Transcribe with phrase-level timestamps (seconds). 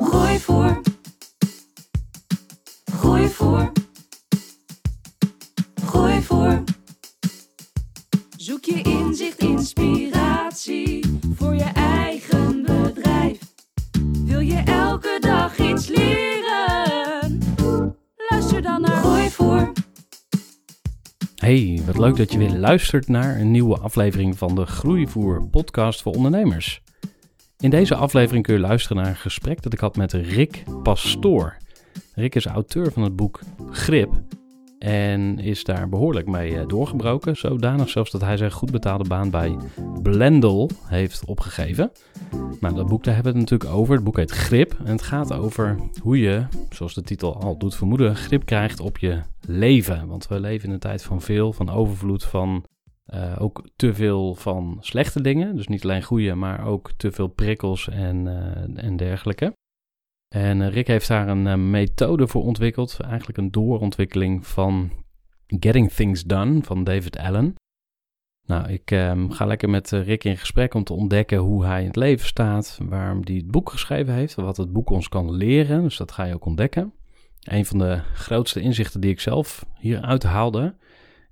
[0.00, 0.80] Groeivoer.
[2.84, 3.72] Groeivoer.
[5.84, 6.62] Groeivoer.
[8.36, 13.38] Zoek je inzicht, inspiratie voor je eigen bedrijf.
[14.24, 17.38] Wil je elke dag iets leren?
[18.30, 19.72] Luister dan naar Groeivoer.
[21.36, 26.02] Hey, wat leuk dat je weer luistert naar een nieuwe aflevering van de Groeivoer podcast
[26.02, 26.82] voor ondernemers.
[27.62, 31.56] In deze aflevering kun je luisteren naar een gesprek dat ik had met Rick Pastoor.
[32.14, 34.10] Rick is auteur van het boek Grip
[34.78, 37.36] en is daar behoorlijk mee eh, doorgebroken.
[37.36, 39.56] Zodanig zelfs dat hij zijn goed betaalde baan bij
[40.02, 41.92] Blendel heeft opgegeven.
[42.60, 43.94] Nou, dat boek daar hebben we het natuurlijk over.
[43.94, 44.76] Het boek heet Grip.
[44.84, 48.98] En het gaat over hoe je, zoals de titel al doet vermoeden, grip krijgt op
[48.98, 50.06] je leven.
[50.06, 52.64] Want we leven in een tijd van veel, van overvloed, van
[53.14, 55.56] uh, ook te veel van slechte dingen.
[55.56, 59.56] Dus niet alleen goede, maar ook te veel prikkels en, uh, en dergelijke.
[60.34, 63.00] En uh, Rick heeft daar een methode voor ontwikkeld.
[63.00, 64.90] Eigenlijk een doorontwikkeling van
[65.46, 67.54] Getting Things Done van David Allen.
[68.46, 71.86] Nou, ik um, ga lekker met Rick in gesprek om te ontdekken hoe hij in
[71.86, 75.82] het leven staat, waarom hij het boek geschreven heeft, wat het boek ons kan leren.
[75.82, 76.92] Dus dat ga je ook ontdekken.
[77.42, 80.74] Een van de grootste inzichten die ik zelf hieruit haalde,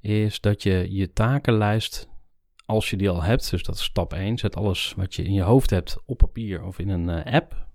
[0.01, 2.09] is dat je je takenlijst,
[2.67, 5.33] als je die al hebt, dus dat is stap 1, zet alles wat je in
[5.33, 7.69] je hoofd hebt op papier of in een uh, app.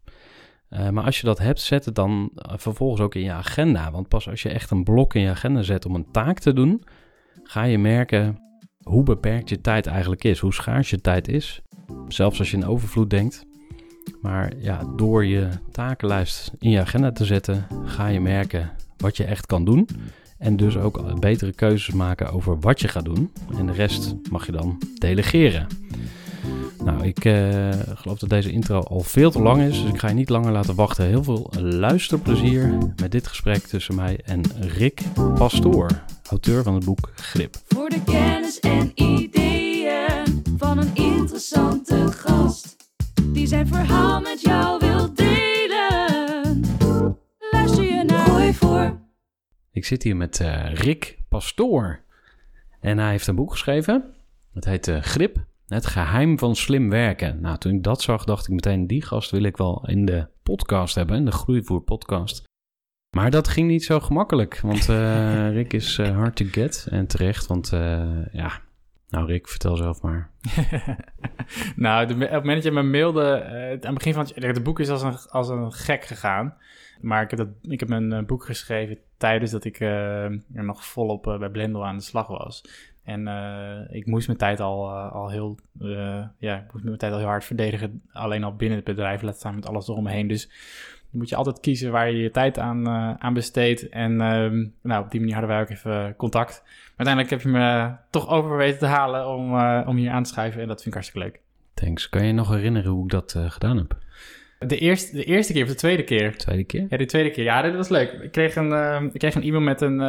[0.69, 3.91] Uh, maar als je dat hebt, zet het dan vervolgens ook in je agenda.
[3.91, 6.53] Want pas als je echt een blok in je agenda zet om een taak te
[6.53, 6.84] doen,
[7.44, 8.40] ga je merken
[8.84, 11.62] hoe beperkt je tijd eigenlijk is, hoe schaars je tijd is.
[12.07, 13.46] Zelfs als je in overvloed denkt.
[14.22, 19.24] Maar ja, door je takenlijst in je agenda te zetten, ga je merken wat je
[19.24, 19.88] echt kan doen.
[20.38, 23.31] En dus ook betere keuzes maken over wat je gaat doen.
[23.57, 25.68] En de rest mag je dan delegeren.
[26.84, 30.07] Nou, ik uh, geloof dat deze intro al veel te lang is, dus ik ga
[30.07, 31.06] je niet langer laten wachten.
[31.06, 35.01] Heel veel luisterplezier met dit gesprek tussen mij en Rick
[35.35, 35.90] Pastoor,
[36.29, 37.56] auteur van het boek Grip.
[37.68, 42.75] Voor de kennis en ideeën van een interessante gast,
[43.24, 45.55] die zijn verhaal met jou wil delen.
[49.75, 52.00] Ik zit hier met uh, Rick Pastoor.
[52.80, 54.13] En hij heeft een boek geschreven.
[54.53, 57.41] Het heet uh, Grip, het geheim van slim werken.
[57.41, 60.28] Nou, toen ik dat zag, dacht ik meteen, die gast wil ik wel in de
[60.44, 62.44] podcast hebben, in de Groeivoer podcast.
[63.18, 67.47] Maar dat ging niet zo gemakkelijk, want uh, Rick is hard to get en terecht,
[67.47, 67.69] want
[68.31, 68.63] ja...
[69.09, 70.31] Nou Rick, vertel zelf maar.
[71.75, 74.63] nou, de, op het moment dat je me mailde, aan het begin van het, het
[74.63, 76.57] boek is als een, als een gek gegaan.
[77.06, 80.64] Maar ik heb, dat, ik heb een uh, boek geschreven tijdens dat ik uh, er
[80.64, 82.64] nog volop uh, bij Blendel aan de slag was.
[83.04, 83.28] En
[83.90, 85.58] ik moest mijn tijd al, al heel,
[86.38, 88.02] ja, ik moest mijn tijd al heel hard verdedigen.
[88.12, 90.28] Alleen al binnen het bedrijf, laat staan met alles eromheen.
[90.28, 90.48] Dus
[91.12, 92.90] dan moet je altijd kiezen waar je je tijd aan,
[93.20, 93.90] aan besteedt.
[93.90, 96.62] En ehm, nou, op die manier hadden wij ook even contact.
[96.64, 100.30] Maar uiteindelijk heb je me toch over weten te halen om, om hier aan te
[100.30, 100.62] schrijven.
[100.62, 101.42] En dat vind ik hartstikke leuk.
[101.74, 102.10] Thanks.
[102.10, 103.98] Kan je nog herinneren hoe ik dat gedaan heb?
[104.60, 106.38] De eerste, de eerste keer of de tweede keer?
[106.38, 106.86] Tweede keer?
[106.90, 107.44] Ja, de tweede keer.
[107.44, 108.12] Ja, dat was leuk.
[108.12, 110.00] Ik kreeg een, uh, ik kreeg een e-mail met een,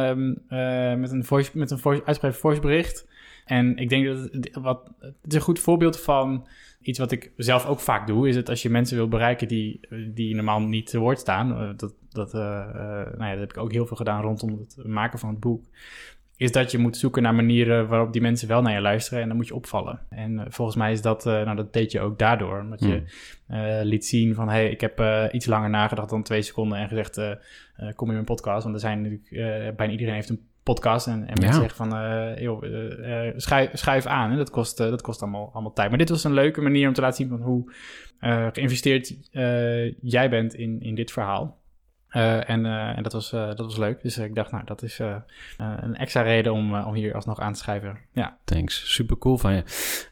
[0.49, 3.07] uh, met een, voice, met een voice, uitgebreid voicebericht.
[3.45, 6.47] En ik denk dat het, wat, het is een goed voorbeeld van
[6.81, 8.27] iets wat ik zelf ook vaak doe.
[8.27, 9.79] Is het als je mensen wil bereiken die,
[10.13, 11.51] die normaal niet te woord staan.
[11.51, 15.19] Uh, dat, dat, nou ja, dat heb ik ook heel veel gedaan rondom het maken
[15.19, 15.65] van het boek
[16.37, 19.27] is dat je moet zoeken naar manieren waarop die mensen wel naar je luisteren en
[19.27, 19.99] dan moet je opvallen.
[20.09, 23.03] En uh, volgens mij is dat, uh, nou dat deed je ook daardoor, omdat je
[23.49, 27.19] uh, liet zien van hey, ik heb iets langer nagedacht dan twee seconden en gezegd
[27.95, 31.07] kom in mijn podcast, want er zijn natuurlijk, bijna iedereen heeft een podcast.
[31.07, 31.51] En, en mensen Ja.
[31.53, 34.31] zeggen van, eh joh, eh, eh, schuif, schuif aan.
[34.31, 35.89] En dat kost, eh, dat kost allemaal, allemaal tijd.
[35.89, 37.73] Maar dit was een leuke manier om te laten zien van hoe
[38.19, 41.57] eh, geïnvesteerd eh, jij bent in, in dit verhaal.
[42.17, 44.01] Eh, en eh, en dat, was, eh, dat was leuk.
[44.01, 44.99] Dus ik dacht, nou, dat is
[45.57, 47.97] een extra reden om, om hier alsnog aan te schrijven.
[48.11, 48.37] Ja.
[48.43, 49.63] Thanks, super cool van je.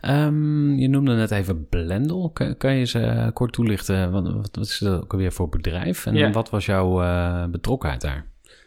[0.02, 2.30] Ehm, je noemde net even Blendel.
[2.30, 4.12] Kan, kan je eh, kort toelichten?
[4.12, 6.06] Wat, wat, is dat ook alweer voor bedrijf?
[6.06, 8.26] En wat was jouw betrokkenheid daar?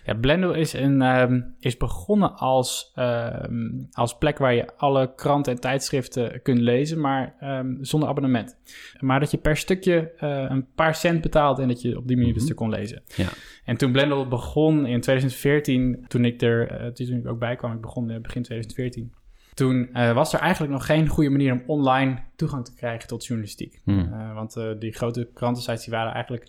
[0.09, 5.53] Ja, Blendo is, een, ehm, is begonnen als, ehm, als plek waar je alle kranten
[5.53, 8.57] en tijdschriften kunt lezen, maar ehm, zonder abonnement.
[9.01, 12.17] Maar dat je per stukje eh, een paar cent betaalt en dat je op die
[12.17, 12.35] manier Mhm.
[12.35, 13.03] het stuk kon lezen.
[13.17, 13.29] Ja.
[13.65, 17.73] En toen Blendel begon in 2014, toen ik er eh, toen ik ook bij kwam,
[17.73, 19.13] ik begon eh, begin 2014.
[19.55, 23.81] Toen was er eigenlijk nog geen goede manier om online toegang te krijgen tot journalistiek.
[23.85, 24.35] Hmm.
[24.35, 26.49] Want die grote krantensites die waren eigenlijk,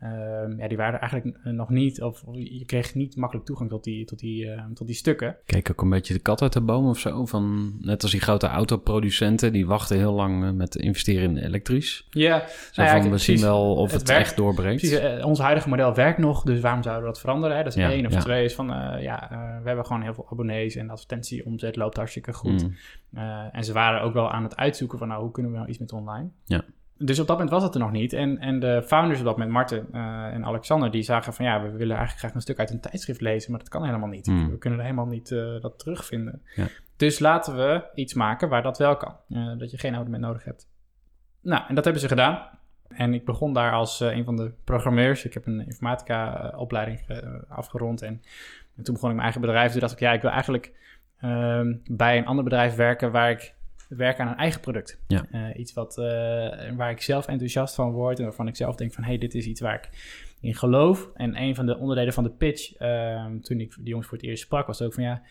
[0.00, 3.84] ehm, ja, die waren eigenlijk nog niet, of, of je kreeg niet makkelijk toegang tot
[3.84, 5.36] die, tot die, eh, tot die stukken.
[5.46, 7.26] Keek ook een beetje de kat uit de boom of zo?
[7.26, 12.06] Van, net als die grote autoproducenten, die wachten heel lang eh, met investeren in elektrisch.
[12.10, 12.38] Ja,
[12.72, 14.80] Zo Nou ja, van, we zien wel of Het het, werkt- echt doorbreekt.
[14.80, 14.98] precies.
[14.98, 17.56] eh, ons huidige model werkt nog, dus waarom zouden we dat veranderen?
[17.56, 17.62] Hè?
[17.62, 18.06] Dat is Ja, één.
[18.06, 18.20] Of ja.
[18.20, 19.26] twee is van, eh, ja,
[19.62, 22.62] we hebben gewoon heel veel abonnees en de advertentieomzet loopt hartstikke goed.
[22.62, 22.74] Mm.
[23.52, 25.78] En ze waren ook wel aan het uitzoeken van, nou, hoe kunnen we nou iets
[25.78, 26.28] met online?
[26.44, 26.62] Ja.
[26.98, 28.12] Dus op dat moment was het er nog niet.
[28.12, 31.62] En, en de founders op dat moment, Marten eh, en Alexander, die zagen van, ja,
[31.62, 34.26] we willen eigenlijk graag een stuk uit een tijdschrift lezen, maar dat kan helemaal niet.
[34.26, 34.50] Hmm.
[34.50, 36.42] We kunnen er helemaal niet eh, dat terugvinden.
[36.54, 36.66] Ja.
[36.96, 39.16] Dus laten we iets maken waar dat wel kan.
[39.28, 40.68] Eh, dat je geen abonnement nodig hebt.
[41.40, 42.48] Nou, en dat hebben ze gedaan.
[42.88, 45.24] En ik begon daar als een van de programmeurs.
[45.24, 47.00] Ik heb een informatica-opleiding
[47.48, 48.02] afgerond.
[48.02, 48.22] En,
[48.76, 49.70] en toen begon ik mijn eigen bedrijf.
[49.72, 50.72] Toen dacht ik, ja, ik wil eigenlijk
[51.20, 53.54] ehm, bij een ander bedrijf werken waar ik
[53.88, 55.00] werk aan een eigen product.
[55.06, 55.26] Ja.
[55.30, 56.04] Eh, iets wat, eh,
[56.76, 59.34] waar ik zelf enthousiast van word en waarvan ik zelf denk van, hé, hey, dit
[59.34, 59.88] is iets waar ik
[60.40, 61.10] in geloof.
[61.14, 64.26] En een van de onderdelen van de pitch, ehm, toen ik die jongens voor het
[64.26, 65.22] eerst sprak, was ook van, ja,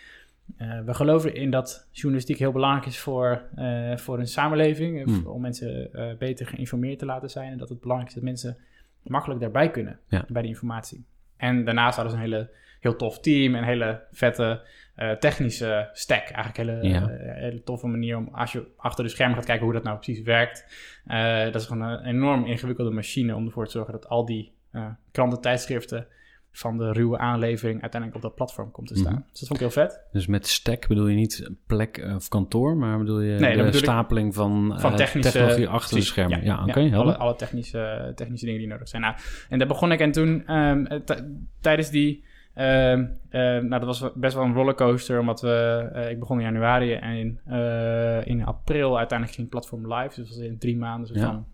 [0.58, 3.42] eh, we geloven in dat journalistiek heel belangrijk is voor,
[3.96, 5.28] voor een samenleving, Hmm.
[5.28, 5.90] om mensen
[6.20, 8.58] beter geïnformeerd te laten zijn en dat het belangrijk is dat mensen
[9.04, 10.26] makkelijk daarbij kunnen Ja.
[10.28, 11.06] bij die informatie.
[11.38, 12.50] En daarnaast hadden ze een hele,
[12.80, 14.62] heel tof team, een hele vette
[14.98, 16.30] eh, technische stack.
[16.30, 17.10] Eigenlijk een hele, Ja.
[17.10, 19.96] eh, hele toffe manier om, als je achter de schermen gaat kijken hoe dat nou
[19.96, 20.66] precies werkt.
[21.06, 24.56] eh, dat is gewoon een enorm ingewikkelde machine om ervoor te zorgen dat al die
[24.72, 26.08] eh kranten, tijdschriften
[26.52, 29.14] van de ruwe aanlevering uiteindelijk op dat platform komt te staan.
[29.14, 29.22] Mhm.
[29.32, 30.02] Dus dat vond ik heel vet.
[30.12, 34.34] Dus met stack bedoel je niet plek of kantoor, maar bedoel je Nee, de stapeling
[34.34, 36.44] van, van technische technologie achter precies, de schermen?
[36.44, 39.02] Ja, alle, alle technische, technische dingen die nodig zijn.
[39.02, 39.16] Nou,
[39.50, 41.00] en daar begon ik en toen ehm,
[41.62, 42.24] tijdens die,
[42.58, 46.44] ehm, ehm, nou dat was best wel een rollercoaster, omdat we, eh, ik begon in
[46.46, 50.58] januari en in, eh, in april uiteindelijk ging het platform live, dus dat was in
[50.58, 51.26] drie maanden zo Ja.
[51.26, 51.46] van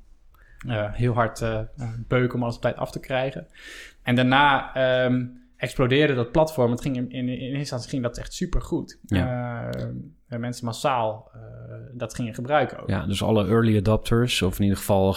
[0.67, 1.43] eh, heel hard
[2.07, 3.47] beuken om alles op tijd af te krijgen.
[4.03, 5.25] En daarna ehm,
[5.57, 6.71] explodeerde dat platform.
[6.71, 8.99] Het ging in, in, in eerste instantie ging dat echt super goed.
[10.27, 11.31] mensen massaal
[11.93, 12.89] dat gingen gebruiken ook.
[12.89, 15.15] Ja, dus alle early adopters, of in ieder geval,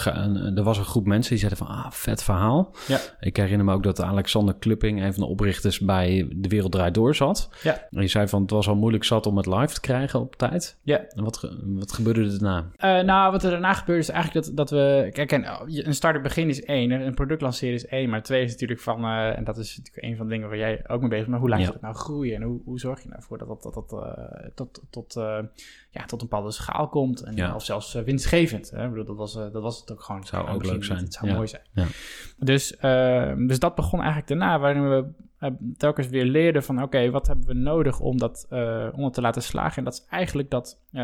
[0.54, 2.74] er was een groep mensen die zeiden van, ah, vet verhaal.
[2.86, 2.98] Ja.
[3.20, 6.94] Ik herinner me ook dat Alexander Klupping, een van de oprichters bij De Wereld Draait
[6.94, 7.50] Door zat.
[7.62, 7.86] Ja.
[7.90, 10.36] En je zei van, het was al moeilijk zat om het live te krijgen op
[10.36, 10.78] tijd.
[10.82, 10.98] Ja.
[11.08, 12.66] En wat, wat gebeurde er daarna?
[12.76, 15.08] Eh, nou, wat er daarna gebeurde is eigenlijk dat, dat we...
[15.12, 18.10] Kijk, oh, een start-up begin is één, een product lanceren is één.
[18.10, 19.04] Maar twee is natuurlijk van...
[19.04, 21.28] eh, en dat is natuurlijk een van de dingen waar jij ook mee bezig bent.
[21.28, 21.66] Maar hoe laat Ja.
[21.66, 22.34] je dat nou groeien?
[22.34, 25.16] En hoe, hoe zorg je nou voor dat dat, dat, dat eh, tot, tot,
[25.96, 27.22] ja, tot een bepaalde schaal komt?
[27.22, 27.54] En, Ja.
[27.54, 28.70] Of zelfs eh, winstgevend.
[28.70, 28.84] Hè?
[28.84, 30.24] Ik bedoel, dat, was, eh, dat was het ook gewoon.
[30.24, 30.98] Zou ook leuk zijn.
[30.98, 31.34] Het zou Ja.
[31.34, 31.62] mooi zijn.
[31.72, 31.86] Ja.
[32.38, 35.06] Dus, eh, dus dat begon eigenlijk daarna, waarin we
[35.38, 36.82] eh, telkens weer leerden van...
[36.82, 39.76] oké, wat hebben we nodig om, dat, eh, om het te laten slagen?
[39.78, 40.80] En dat is eigenlijk dat...
[40.92, 41.02] eh,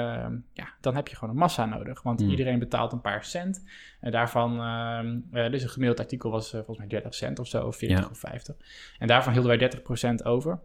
[0.52, 2.02] ja, dan heb je gewoon een massa nodig.
[2.02, 2.30] Want Hmm.
[2.30, 3.64] iedereen betaalt een paar cent.
[4.00, 4.60] En daarvan...
[4.60, 7.98] ehm, eh, dus een gemiddeld artikel was volgens mij 30 cent of zo, of 40
[8.04, 8.10] Ja.
[8.10, 8.54] of 50.
[8.98, 10.58] En daarvan hielden wij 30% over.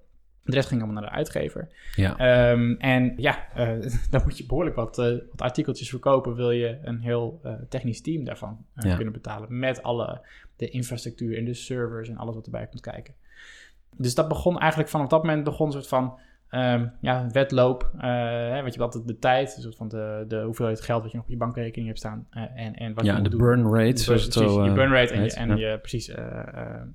[0.48, 1.68] De rest ging allemaal naar de uitgever.
[1.96, 3.70] Ja, Ehm, en ja, eh,
[4.12, 6.36] dan moet je behoorlijk wat, eh, wat artikeltjes verkopen.
[6.36, 8.96] Wil je een heel eh, technisch team daarvan Ja.
[8.96, 9.60] kunnen betalen.
[9.60, 10.22] Met alle
[10.56, 13.14] de infrastructuur en de servers en alles wat erbij komt kijken.
[13.98, 17.90] Dus dat begon eigenlijk vanaf dat moment begon een soort van ehm, ja, wedloop.
[17.98, 21.02] eh, hè, want je hebt altijd de tijd, een soort van de, de hoeveelheid geld
[21.02, 22.28] wat je nog op je bankrekening hebt staan.
[22.30, 23.40] eh, en, en wat je ja de doen.
[23.40, 25.70] burn rate, De burn- precies, je eh, burn rate en, je, en Ja.
[25.72, 26.08] je precies,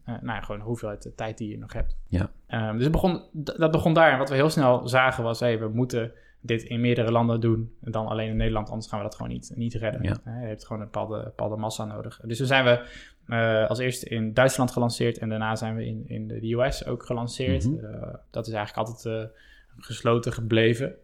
[0.07, 1.97] nou ja, gewoon de hoeveelheid tijd die je nog hebt.
[2.09, 2.31] Ja.
[2.47, 4.13] Ehm, dus het begon, dat begon daar.
[4.13, 6.13] En wat we heel snel zagen was, hey, we moeten
[6.45, 9.53] dit in meerdere landen doen dan alleen in Nederland, anders gaan we dat gewoon niet,
[9.55, 10.03] niet redden.
[10.03, 10.17] Ja.
[10.41, 12.21] Je hebt gewoon een bepaalde, bepaalde massa nodig.
[12.25, 12.81] Dus toen zijn we
[13.27, 17.03] eh, als eerste in Duitsland gelanceerd en daarna zijn we in, in de US ook
[17.03, 17.65] gelanceerd.
[17.65, 17.85] Mhm.
[17.85, 19.31] Eh, dat is eigenlijk altijd eh,
[19.77, 20.95] gesloten gebleven.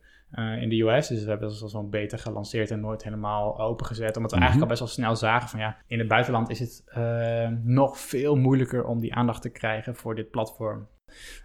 [0.61, 1.09] in de US.
[1.09, 4.17] Dus we hebben dat zo'n beta gelanceerd en nooit helemaal opengezet.
[4.17, 4.47] Omdat we Mhm.
[4.47, 6.85] eigenlijk al best wel snel zagen van ja, in het buitenland is het
[7.65, 10.87] nog veel moeilijker om die aandacht te krijgen voor dit platform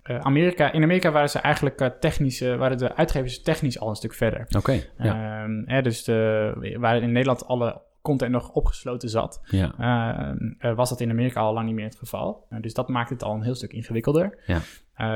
[0.04, 4.14] Amerika, in Amerika waren ze eigenlijk uh, technisch, waren de uitgevers technisch al een stuk
[4.14, 4.46] verder.
[4.58, 4.80] Oké.
[4.98, 5.44] ja.
[5.44, 10.36] Ehm, hè, dus de, waar in Nederland alle content nog opgesloten zat, ja.
[10.60, 12.46] uh, was dat in Amerika al lang niet meer het geval.
[12.50, 14.38] Uh, dus dat maakt het al een heel stuk ingewikkelder.
[14.46, 14.60] Ja.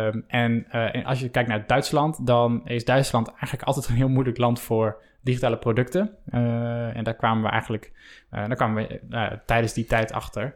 [0.08, 3.96] Um, en, uh, en, als je kijkt naar Duitsland, dan is Duitsland eigenlijk altijd een
[3.96, 6.17] heel moeilijk land voor digitale producten.
[6.32, 7.91] en daar kwamen we eigenlijk
[8.29, 10.56] daar kwamen we tijdens die tijd achter.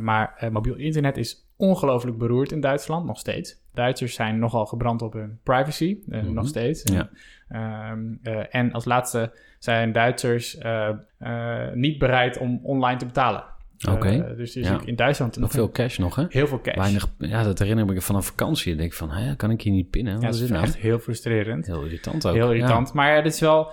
[0.00, 3.60] maar mobiel internet is ongelooflijk beroerd in Duitsland, nog steeds.
[3.74, 6.34] Duitsers zijn nogal gebrand op hun privacy, mm -hmm.
[6.34, 6.82] nog steeds.
[6.84, 7.10] Ja.
[7.54, 10.88] Um, uh, en als laatste zijn Duitsers uh,
[11.22, 13.44] uh, niet bereid om online te betalen.
[13.88, 13.96] Oké.
[13.96, 14.34] Okay.
[14.36, 14.80] dus ja.
[14.84, 15.38] in Duitsland...
[15.38, 16.24] Nog veel cash nog, hè?
[16.28, 16.76] Heel veel cash.
[16.76, 18.76] Weinig, ja, dat herinner ik me van een vakantie.
[18.76, 20.20] denk ik van, hè, kan ik hier niet pinnen?
[20.20, 20.62] Ja, dat is nou?
[20.62, 21.66] echt heel frustrerend.
[21.66, 22.34] Heel irritant ook.
[22.34, 22.86] Heel irritant.
[22.86, 22.94] Ja.
[22.94, 23.72] Maar dit is wel...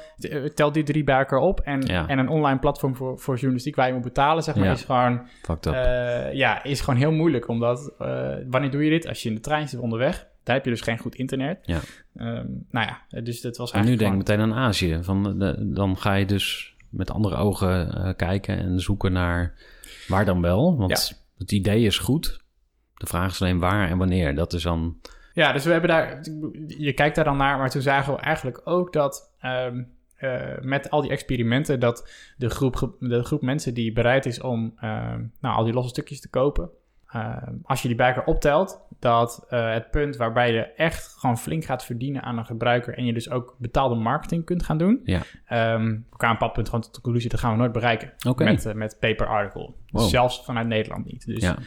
[0.54, 1.60] Tel die drie bij elkaar op.
[1.60, 2.08] En, ja.
[2.08, 5.28] en een online platform voor, voor journalistiek waar je moet betalen, zeg maar, is gewoon...
[6.34, 7.48] Ja, is gewoon heel moeilijk.
[7.48, 7.94] Omdat,
[8.50, 9.08] wanneer doe je dit?
[9.08, 10.28] Als je in de trein zit onderweg.
[10.48, 11.60] Daar heb je dus geen goed internet.
[11.62, 11.80] Ja.
[12.16, 15.00] Um, nou ja, dus dat was en nu eigenlijk denk ik meteen aan Azië.
[15.02, 19.54] Van de, dan ga je dus met andere ogen uh, kijken en zoeken naar
[20.08, 20.78] waar dan wel.
[20.78, 21.18] Want ja.
[21.38, 22.42] het idee is goed.
[22.94, 24.36] De vraag is alleen waar en wanneer.
[24.36, 24.98] Dat is dan...
[25.34, 26.24] Ja, dus we hebben daar...
[26.68, 29.34] Je kijkt daar dan naar, maar toen zagen we eigenlijk ook dat...
[29.46, 34.42] Um, uh, met al die experimenten, dat de groep, de groep mensen die bereid is
[34.42, 36.70] om uh, nou, al die losse stukjes te kopen,
[37.64, 41.64] als je die bij elkaar optelt, dat uh, het punt waarbij je echt gewoon flink
[41.64, 45.02] gaat verdienen aan een gebruiker en je dus ook betaalde marketing kunt gaan doen.
[45.04, 45.22] Ja.
[45.74, 48.48] Um, we kwamen een punt gewoon tot de conclusie, dat gaan we nooit bereiken okay.
[48.48, 49.74] met, uh, met paper article.
[49.88, 50.08] Wow.
[50.08, 51.26] Zelfs vanuit Nederland niet.
[51.26, 51.58] Dus Ja.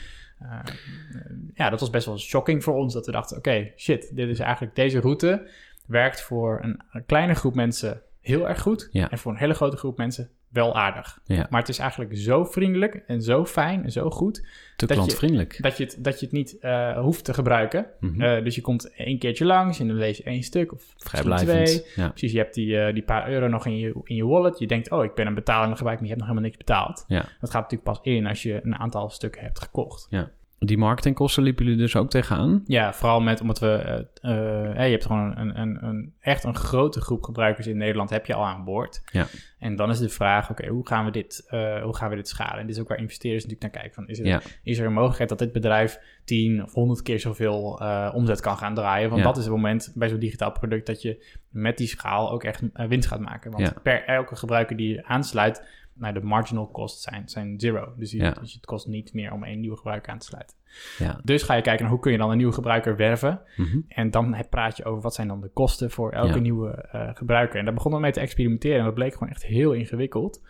[1.55, 4.29] ja, dat was best wel shocking voor ons, dat we dachten, oké, okay, shit, dit
[4.29, 5.49] is eigenlijk deze route
[5.87, 9.11] werkt voor een, een kleine groep mensen heel erg goed Ja.
[9.11, 11.19] en voor een hele grote groep mensen wel aardig.
[11.25, 11.47] Ja.
[11.51, 14.43] Maar het is eigenlijk zo vriendelijk en zo fijn en zo goed Te
[14.77, 15.63] dat je- klantvriendelijk.
[15.63, 17.87] dat je het, dat je het niet eh, hoeft te gebruiken.
[18.01, 18.21] Mhm.
[18.23, 21.85] Eh, dus je komt één keertje langs en dan lees je één stuk of twee.
[21.97, 22.09] Ja.
[22.09, 24.59] Precies, je hebt die, eh, die paar euro nog in je, in je wallet.
[24.59, 27.05] Je denkt, oh, ik ben een betalende gebruiker, maar je hebt nog helemaal niks betaald.
[27.09, 27.21] Ja.
[27.41, 30.07] Dat gaat natuurlijk pas in als je een aantal stukken hebt gekocht.
[30.67, 32.63] Die marketingkosten liepen jullie dus ook tegenaan?
[32.65, 33.69] Ja, vooral met omdat we...
[34.23, 38.11] eh, eh, je hebt gewoon een, een, een, echt een grote groep gebruikers in Nederland
[38.11, 39.03] heb je al aan boord.
[39.13, 39.27] Ja.
[39.59, 42.29] En dan is de vraag, oké, hoe gaan we dit, eh, hoe gaan we dit
[42.29, 42.59] schalen?
[42.61, 44.03] En dit is ook waar investeerders natuurlijk naar kijken.
[44.05, 44.41] Van, is, er, Ja.
[44.63, 47.81] is er een mogelijkheid dat dit bedrijf 10 of 100 keer zoveel
[48.15, 49.09] omzet kan gaan draaien?
[49.09, 49.27] Want Ja.
[49.27, 52.63] dat is het moment bij zo'n digitaal product dat je met die schaal ook echt
[52.73, 53.51] winst gaat maken.
[53.51, 55.65] Want per elke gebruiker die je aansluit,
[56.01, 57.93] nou, de marginal costs zijn, zijn zero.
[57.97, 58.31] Dus, je, Ja.
[58.31, 60.57] dus het kost niet meer om één nieuwe gebruiker aan te sluiten.
[60.99, 61.21] Ja.
[61.25, 63.41] Dus ga je kijken naar hoe kun je dan een nieuwe gebruiker werven.
[63.57, 63.79] Mhm.
[63.89, 66.41] En dan praat je over wat zijn dan de kosten voor elke Ja.
[66.41, 67.59] nieuwe eh, gebruiker.
[67.59, 68.79] En daar begonnen we mee te experimenteren.
[68.79, 70.43] En dat bleek gewoon echt heel ingewikkeld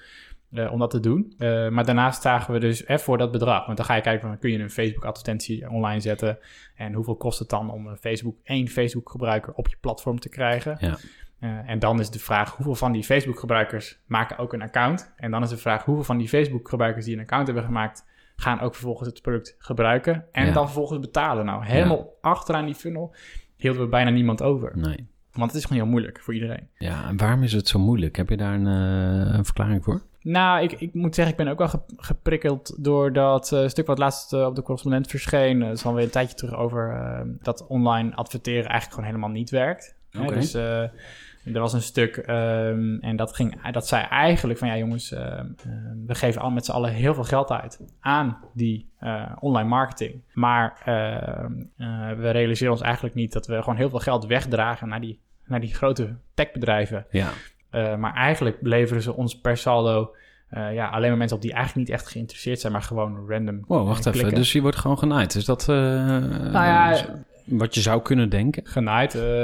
[0.53, 1.35] eh, om dat te doen.
[1.39, 3.65] Eh, maar daarnaast zagen we dus hè, voor dat bedrag.
[3.65, 6.39] Want dan ga je kijken, van, kun je een Facebook-advertentie online zetten?
[6.75, 10.77] En hoeveel kost het dan om een Facebook, één Facebook-gebruiker op je platform te krijgen?
[10.81, 10.97] Ja.
[11.41, 15.13] Eh, en dan is de vraag, hoeveel van die Facebook-gebruikers maken ook een account?
[15.17, 18.05] En dan is de vraag, hoeveel van die Facebook-gebruikers die een account hebben gemaakt...
[18.37, 20.53] gaan ook vervolgens het product gebruiken en Ja.
[20.53, 21.45] dan vervolgens betalen?
[21.45, 23.15] Nou, helemaal achteraan die funnel
[23.57, 24.73] hielden we bijna niemand over.
[24.75, 25.09] Nee.
[25.33, 26.69] Want het is gewoon heel moeilijk voor iedereen.
[26.75, 28.17] Ja, en waarom is het zo moeilijk?
[28.17, 30.03] Heb je daar een, eh, een verklaring voor?
[30.23, 33.87] Nou, ik, ik moet zeggen, ik ben ook wel ge- geprikkeld door dat eh, stuk
[33.87, 35.61] wat laatst op de correspondent verscheen.
[35.61, 36.99] Dat is alweer een tijdje terug over
[37.43, 39.97] dat online adverteren eigenlijk gewoon helemaal niet werkt.
[40.11, 40.35] Hè, Oké.
[40.35, 40.55] dus
[41.45, 45.47] er was een stuk ehm, en dat, ging, dat zei eigenlijk van ja jongens, ehm,
[45.65, 49.69] ehm, we geven al met z'n allen heel veel geld uit aan die eh, online
[49.69, 50.23] marketing.
[50.33, 54.89] Maar ehm, eh, we realiseren ons eigenlijk niet dat we gewoon heel veel geld wegdragen
[54.89, 57.07] naar die, naar die grote techbedrijven.
[57.11, 57.29] Ja.
[57.73, 60.15] Uh, maar eigenlijk leveren ze ons per saldo
[60.51, 63.65] uh, ja, alleen maar mensen op die eigenlijk niet echt geïnteresseerd zijn, maar gewoon random.
[63.67, 64.25] Wow, wacht klikken.
[64.25, 64.35] even.
[64.35, 65.35] Dus je wordt gewoon genaaid.
[65.35, 67.05] Is dat eh, Nou ja,
[67.45, 68.67] wat je zou kunnen denken?
[68.67, 69.15] genaaid.
[69.15, 69.43] Uh,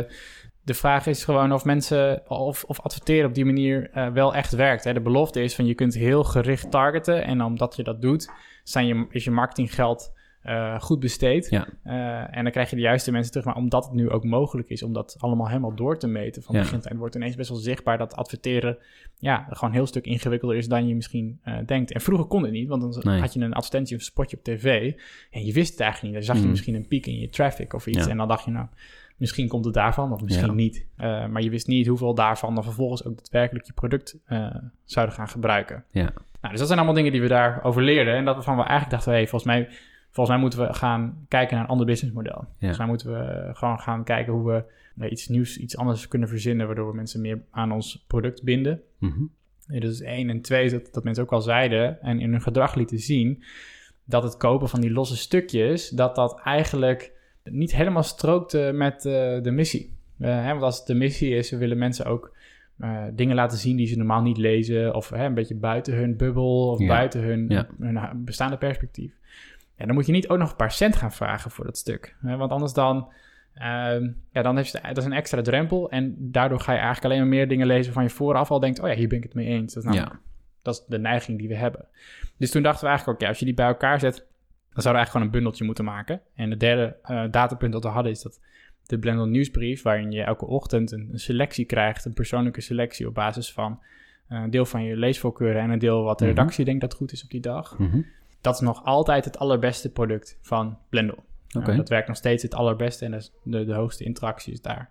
[0.67, 4.53] de vraag is gewoon of mensen of, of adverteren op die manier uh, wel echt
[4.53, 4.85] werkt.
[4.85, 4.93] Hè.
[4.93, 8.31] De belofte is van je kunt heel gericht targeten en omdat je dat doet,
[8.65, 10.15] zijn je, is je marketinggeld
[10.47, 11.51] uh, goed besteed.
[11.51, 11.67] Ja.
[11.85, 13.47] Uh, en dan krijg je de juiste mensen terug.
[13.47, 16.55] Maar omdat het nu ook mogelijk is om dat allemaal helemaal door te meten van
[16.55, 16.61] Ja.
[16.61, 18.79] begin tot eind, wordt ineens best wel zichtbaar dat adverteren
[19.19, 21.93] ja, gewoon een heel stuk ingewikkelder is dan je misschien uh, denkt.
[21.93, 23.21] En vroeger kon het niet, want dan Nee.
[23.21, 24.93] had je een advertentie of een spotje op tv
[25.31, 26.25] en je wist het eigenlijk niet.
[26.25, 26.51] Dan zag je Mm.
[26.51, 28.11] misschien een piek in je traffic of iets Ja.
[28.11, 28.67] en dan dacht je nou,
[29.17, 30.53] misschien komt het daarvan of misschien Ja.
[30.53, 30.87] niet.
[30.99, 34.55] Uh, maar je wist niet hoeveel daarvan dan vervolgens ook daadwerkelijk je product uh,
[34.85, 35.85] zouden gaan gebruiken.
[35.91, 36.03] Ja.
[36.41, 38.91] Nou, dus dat zijn allemaal dingen die we daarover leerden en dat waarvan we eigenlijk
[38.91, 39.69] dachten, hey, volgens mij
[40.11, 42.39] Volgens mij moeten we gaan kijken naar een ander businessmodel.
[42.39, 42.47] Ja.
[42.59, 46.29] Volgens mij moeten we gewoon gaan kijken hoe we nou, iets nieuws, iets anders kunnen
[46.29, 48.81] verzinnen, waardoor we mensen meer aan ons product binden.
[48.99, 49.23] Mhm.
[49.67, 52.75] Ja, dus één en twee, dat, dat mensen ook al zeiden en in hun gedrag
[52.75, 53.43] lieten zien,
[54.05, 57.13] dat het kopen van die losse stukjes, dat dat eigenlijk
[57.51, 59.95] niet helemaal strookte met eh, de missie.
[60.19, 62.35] Eh, hè, want als het de missie is, we willen mensen ook
[62.79, 64.95] eh, dingen laten zien die ze normaal niet lezen.
[64.95, 66.87] Of hè, een beetje buiten hun bubbel of Ja.
[66.87, 67.67] buiten hun, Ja.
[67.81, 69.13] hun bestaande perspectief.
[69.77, 72.17] En dan moet je niet ook nog een paar cent gaan vragen voor dat stuk.
[72.21, 73.09] Hè, want anders dan,
[73.55, 75.91] ehm, ja, dan heeft dat is een extra drempel.
[75.91, 78.81] En daardoor ga je eigenlijk alleen maar meer dingen lezen waarvan je vooraf al denkt...
[78.81, 79.75] oh ja, hier ben ik het mee eens.
[79.75, 80.21] Dat is, namelijk- Ja.
[80.63, 81.85] dat is de neiging die we hebben.
[82.39, 84.27] Dus toen dachten we eigenlijk ook, ja, als je die bij elkaar zet...
[84.77, 86.21] dan zouden we eigenlijk gewoon een bundeltje moeten maken.
[86.35, 88.41] En het derde eh, datapunt dat we hadden is dat
[88.87, 89.83] de Blendel nieuwsbrief...
[89.83, 93.07] waarin je elke ochtend een, een selectie krijgt, een persoonlijke selectie...
[93.09, 93.81] op basis van
[94.29, 96.35] eh, een deel van je leesvoorkeuren en een deel wat de Mhm.
[96.35, 97.79] redactie denkt dat goed is op die dag.
[97.79, 98.01] Mhm.
[98.41, 101.25] Dat is nog altijd het allerbeste product van Blendel.
[101.59, 104.89] Uh, dat werkt nog steeds het allerbeste en de, de hoogste interactie is daar.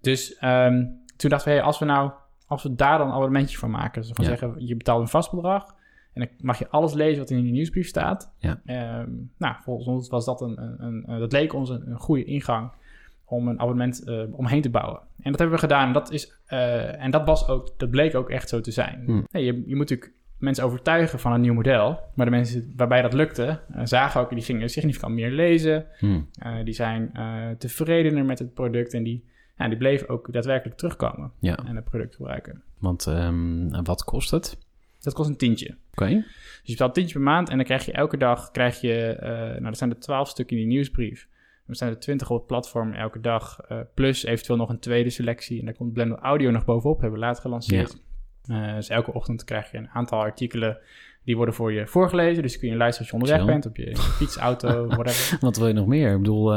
[0.00, 0.84] Dus ehm,
[1.16, 2.10] toen dachten we, hey, als we nou,
[2.46, 4.36] als we daar dan een abonnementje van maken, dus gewoon Ja.
[4.38, 5.74] zeggen, je betaalt een vast bedrag
[6.12, 8.32] en dan mag je alles lezen wat in die nieuwsbrief staat.
[8.38, 8.60] Ja.
[8.64, 11.98] Ehm, nou, volgens ons was dat een, een, een- eh, dat leek ons een, een
[11.98, 12.70] goede ingang
[13.24, 15.00] om een abonnement eh, omheen te bouwen.
[15.00, 15.86] En dat hebben we gedaan.
[15.86, 19.02] En dat, is, eh, en dat, was ook, dat bleek ook echt zo te zijn.
[19.04, 19.26] Hmm.
[19.30, 21.98] Nee, je, je moet natuurlijk mensen overtuigen van een nieuw model.
[22.14, 25.86] Maar de mensen waarbij dat lukte, zagen ook, die gingen significant meer lezen.
[25.98, 26.20] Hm.
[26.32, 29.24] Eh, die zijn eh, tevredener met het product en die,
[29.56, 32.62] ja, die bleven ook daadwerkelijk terugkomen Ja, en het product gebruiken.
[32.78, 34.58] want ehm, wat kost het?
[35.00, 35.76] Dat kost een tientje.
[35.92, 36.08] Oké.
[36.08, 36.24] Dus
[36.62, 39.30] je betaalt een tientje per maand en dan krijg je elke dag, krijg je, eh,
[39.30, 41.28] nou er zijn er twaalf stukken in die nieuwsbrief.
[41.66, 45.10] Er zijn er twintig op het platform elke dag, eh, plus eventueel nog een tweede
[45.10, 45.58] selectie.
[45.58, 48.02] En daar komt Blender Audio nog bovenop, hebben we later gelanceerd.
[48.42, 50.78] Eh, dus elke ochtend krijg je een aantal artikelen
[51.24, 52.42] die worden voor je voorgelezen.
[52.42, 53.52] Dus kun je luisteren als je onderweg Chill.
[53.52, 55.38] bent, op je fiets, auto, whatever.
[55.40, 56.12] Wat wil je nog meer?
[56.12, 56.52] Ik bedoel...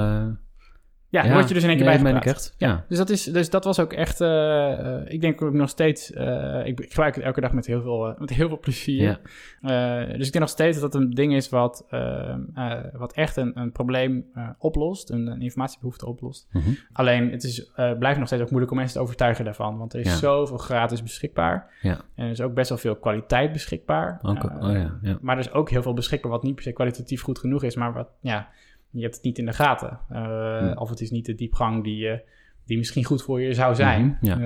[1.12, 2.26] Ja, dan word je dus in één keer nee, bijgepraat.
[2.26, 2.54] ik echt.
[2.58, 2.86] Ja.
[2.88, 6.12] Dus dat, is, dus dat was ook echt, eh, eh, ik denk ook nog steeds,
[6.14, 9.20] eh, ik, ik gebruik het elke dag met heel veel, met heel veel plezier.
[9.62, 10.06] Ja.
[10.06, 13.36] Dus ik denk nog steeds dat het een ding is wat, eh, eh, wat echt
[13.36, 14.26] een, een probleem
[14.58, 16.48] oplost, een, een informatiebehoefte oplost.
[16.52, 16.70] Mhm.
[16.94, 20.00] Alleen het is, blijft nog steeds ook moeilijk om mensen te overtuigen daarvan, want er
[20.00, 20.16] is Ja.
[20.16, 21.74] zoveel gratis beschikbaar.
[21.82, 22.02] Ja.
[22.16, 24.20] En er is ook best wel veel kwaliteit beschikbaar.
[24.22, 25.18] Ook, oh ja, ja.
[25.22, 27.76] Maar er is ook heel veel beschikbaar wat niet per se kwalitatief goed genoeg is,
[27.76, 28.50] maar wat, ja,
[28.92, 30.00] je hebt het niet in de gaten.
[30.10, 30.78] Eh, Hm.
[30.78, 32.20] Of het is niet de diepgang die, eh,
[32.66, 34.18] die misschien goed voor je zou zijn.
[34.22, 34.40] Mhm, ja.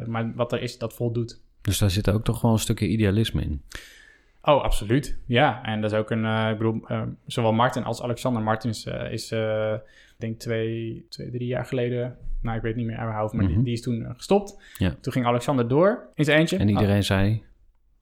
[0.00, 1.40] Eh, maar wat er is, dat voldoet.
[1.60, 3.62] Dus daar zit ook toch wel een stukje idealisme in.
[4.42, 5.18] Oh, absoluut.
[5.26, 6.82] Ja, en dat is ook een, ik bedoel,
[7.26, 9.80] zowel Martin als Alexander Martins is, ik
[10.18, 13.54] denk twee, twee, drie jaar geleden, nou ik weet niet meer mijn hoofd, maar Mhm.
[13.54, 14.62] die, die is toen gestopt.
[14.78, 14.94] Ja.
[15.00, 16.56] Toen ging Alexander door in zijn eentje.
[16.56, 17.42] En iedereen zei...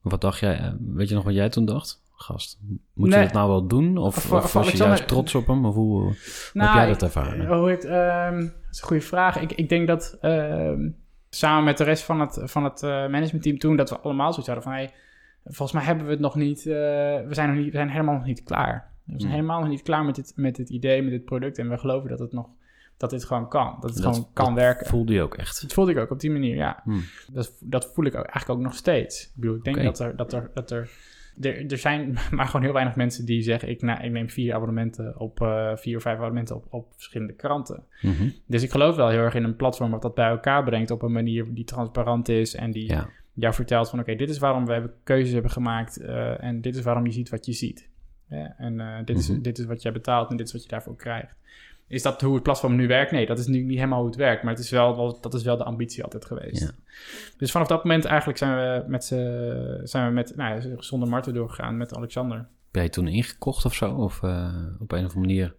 [0.01, 0.73] Wat dacht jij?
[0.95, 2.00] Weet je nog wat jij toen dacht?
[2.23, 2.59] Gast,
[2.95, 3.19] moet Nee.
[3.19, 3.97] je dat nou wel doen?
[3.97, 5.65] Of, Of- of, of was je juist trots op hem?
[5.65, 6.15] Of hoe, hoe
[6.53, 7.41] Nou, heb jij ik- dat ervaren?
[7.47, 9.41] eh, hoe heet, ehm, dat is een goede vraag.
[9.41, 10.89] Ik, ik denk dat ehm,
[11.31, 14.47] samen met de rest van het, van het eh, managementteam toen, dat we allemaal zoiets
[14.47, 14.91] hadden van, hey,
[15.45, 18.15] volgens mij hebben we het nog niet, eh, we, zijn nog niet we zijn helemaal
[18.15, 18.93] nog niet klaar.
[19.05, 19.31] We zijn Hmm.
[19.31, 21.59] helemaal nog niet klaar met dit, met dit idee, met dit product.
[21.59, 22.47] En we geloven dat het nog,
[22.97, 23.77] dat dit gewoon kan.
[23.81, 24.87] Dat het Dat- gewoon kan dat werken.
[24.87, 25.63] Voelde je ook echt?
[25.63, 26.81] Dat voelde ik ook op die manier, ja.
[26.85, 27.03] Hmm.
[27.33, 29.25] Dat, dat voel ik ook, eigenlijk ook nog steeds.
[29.25, 30.17] Ik bedoel, ik denk dat er...
[30.17, 30.91] Dat er, dat er
[31.41, 33.69] er, er zijn maar gewoon heel weinig mensen die zeggen...
[33.69, 35.41] ik, ik neem vier abonnementen op...
[35.43, 37.85] eh, vier of vijf abonnementen op, op verschillende kranten.
[38.01, 38.29] Mhm.
[38.47, 39.91] Dus ik geloof wel heel erg in een platform...
[39.91, 42.55] wat dat bij elkaar brengt op een manier die transparant is...
[42.55, 44.01] en die Ja, jou vertelt van...
[44.01, 45.97] oké, dit is waarom we hebben keuzes hebben gemaakt...
[46.01, 47.89] eh, en dit is waarom je ziet wat je ziet.
[48.29, 49.41] Ja, en eh, dit, is, Mhm.
[49.43, 51.37] dit is wat jij betaalt en dit is wat je daarvoor krijgt.
[51.91, 53.11] Is dat hoe het platform nu werkt?
[53.11, 54.43] Nee, dat is nu niet helemaal hoe het werkt.
[54.43, 56.61] Maar het is wel, dat is wel de ambitie altijd geweest.
[56.61, 56.71] Ja.
[57.37, 59.05] Dus vanaf dat moment eigenlijk zijn we met,
[59.85, 62.47] zijn we met nou, ja, zonder Marten doorgegaan met Alexander.
[62.71, 63.95] ben je toen ingekocht of zo?
[63.95, 65.55] Of eh, op een of andere manier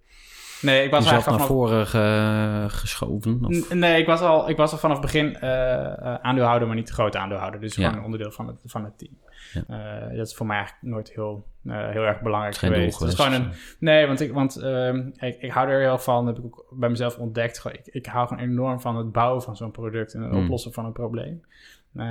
[0.62, 3.46] Nee, ik was jezelf eigenlijk naar voren ge- geschoven?
[3.46, 3.74] Of?
[3.74, 6.94] Nee, ik was al, ik was al vanaf het begin eh, aandeelhouder, maar niet de
[6.94, 7.60] grote aandeelhouder.
[7.60, 7.84] Dus Ja.
[7.84, 9.18] gewoon een onderdeel van het, van het team.
[9.54, 9.64] Ja.
[10.10, 13.00] Eh, dat is voor mij eigenlijk nooit heel, heel erg belangrijk geen geweest.
[13.00, 15.98] Het is geweest gewoon een, Nee, want, ik, want ehm, ik, ik hou er heel
[15.98, 17.66] van, heb ik ook bij mezelf ontdekt.
[17.72, 20.44] Ik, ik hou gewoon enorm van het bouwen van zo'n product en het Hmm.
[20.44, 21.42] oplossen van een probleem.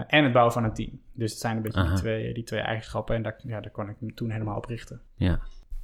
[0.06, 1.00] En het bouwen van een team.
[1.12, 1.88] Dus het zijn een beetje Aha.
[1.88, 4.64] die twee, die twee eigenschappen en daar, ja, daar kon ik me toen helemaal op
[4.64, 5.00] richten.
[5.14, 5.38] Ja.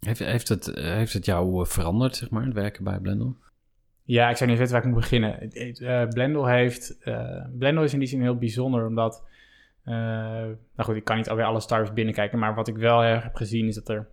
[0.00, 3.36] Heeft, heeft, het, heeft het jou eh, veranderd, zeg maar, het werken bij Blendel?
[4.02, 5.50] Ja, ik zou niet weten waar ik moet beginnen.
[5.82, 6.96] Uh, Blendel heeft...
[7.04, 9.22] Uh, Blendel is in die zin heel bijzonder, omdat...
[9.84, 13.34] Nou goed, ik kan niet alweer alle startups binnenkijken, maar wat ik wel erg heb
[13.34, 14.08] gezien is dat er...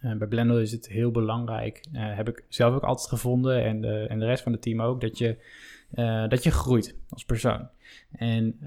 [0.00, 4.26] bij Blendel is het heel belangrijk, heb ik zelf ook altijd gevonden en en de
[4.26, 5.36] rest van het team ook, dat je,
[6.28, 7.68] dat je groeit als persoon.
[8.12, 8.58] En,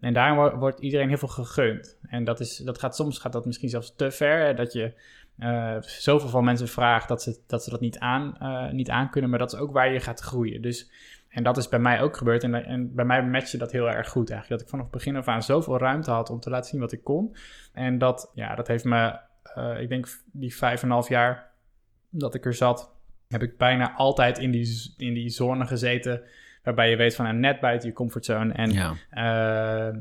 [0.00, 1.98] en daarom wordt iedereen heel veel gegund.
[2.06, 4.92] En dat, is, dat gaat soms gaat dat misschien zelfs te ver, dat je
[5.38, 9.10] uh, zoveel van mensen vraagt dat ze dat, ze dat niet, aan, uh, niet aan
[9.10, 10.62] kunnen, maar dat is ook waar je gaat groeien.
[10.62, 10.90] Dus,
[11.28, 14.08] en dat is bij mij ook gebeurd en, en bij mij matchte dat heel erg
[14.08, 14.48] goed eigenlijk.
[14.48, 16.92] Dat ik vanaf het begin af aan zoveel ruimte had om te laten zien wat
[16.92, 17.36] ik kon.
[17.72, 19.18] En dat, ja, dat heeft me,
[19.58, 21.50] uh, ik denk die vijf en een half jaar
[22.10, 22.92] dat ik er zat,
[23.28, 26.22] heb ik bijna altijd in die, in die zone gezeten
[26.62, 28.52] waarbij je weet van net buiten je comfortzone.
[28.52, 28.94] En ja.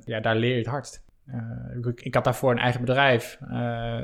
[0.05, 1.02] ja, daar leer je het hardst.
[1.27, 3.49] Uh, ik, ik, had daarvoor een eigen bedrijf, uh,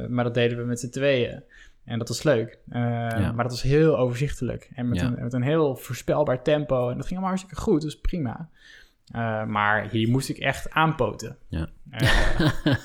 [0.07, 1.43] maar dat deden we met z'n tweeën.
[1.83, 2.57] En dat was leuk.
[2.69, 3.31] Uh, ja.
[3.31, 4.69] Maar dat was heel overzichtelijk.
[4.75, 5.05] En met, ja.
[5.05, 6.89] een, met, een, heel voorspelbaar tempo.
[6.89, 8.49] En dat ging allemaal hartstikke goed, dus prima.
[9.47, 11.37] maar hier moest ik echt aanpoten.
[11.47, 11.69] Ja.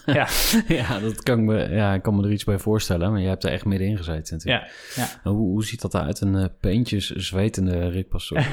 [0.06, 0.26] ja.
[0.68, 3.10] ja, dat kan ik, me, ja, ik kan me er iets bij voorstellen.
[3.10, 4.72] Maar je hebt er echt middenin gezeten natuurlijk.
[4.94, 5.02] Ja.
[5.02, 5.30] ja.
[5.30, 6.20] Hoe, hoe ziet dat eruit?
[6.20, 8.46] Een peentjes zwetende Rick Pastoor?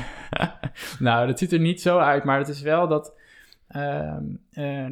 [1.00, 2.24] nou, dat ziet er niet zo uit.
[2.24, 3.21] Maar het is wel dat uh, uh,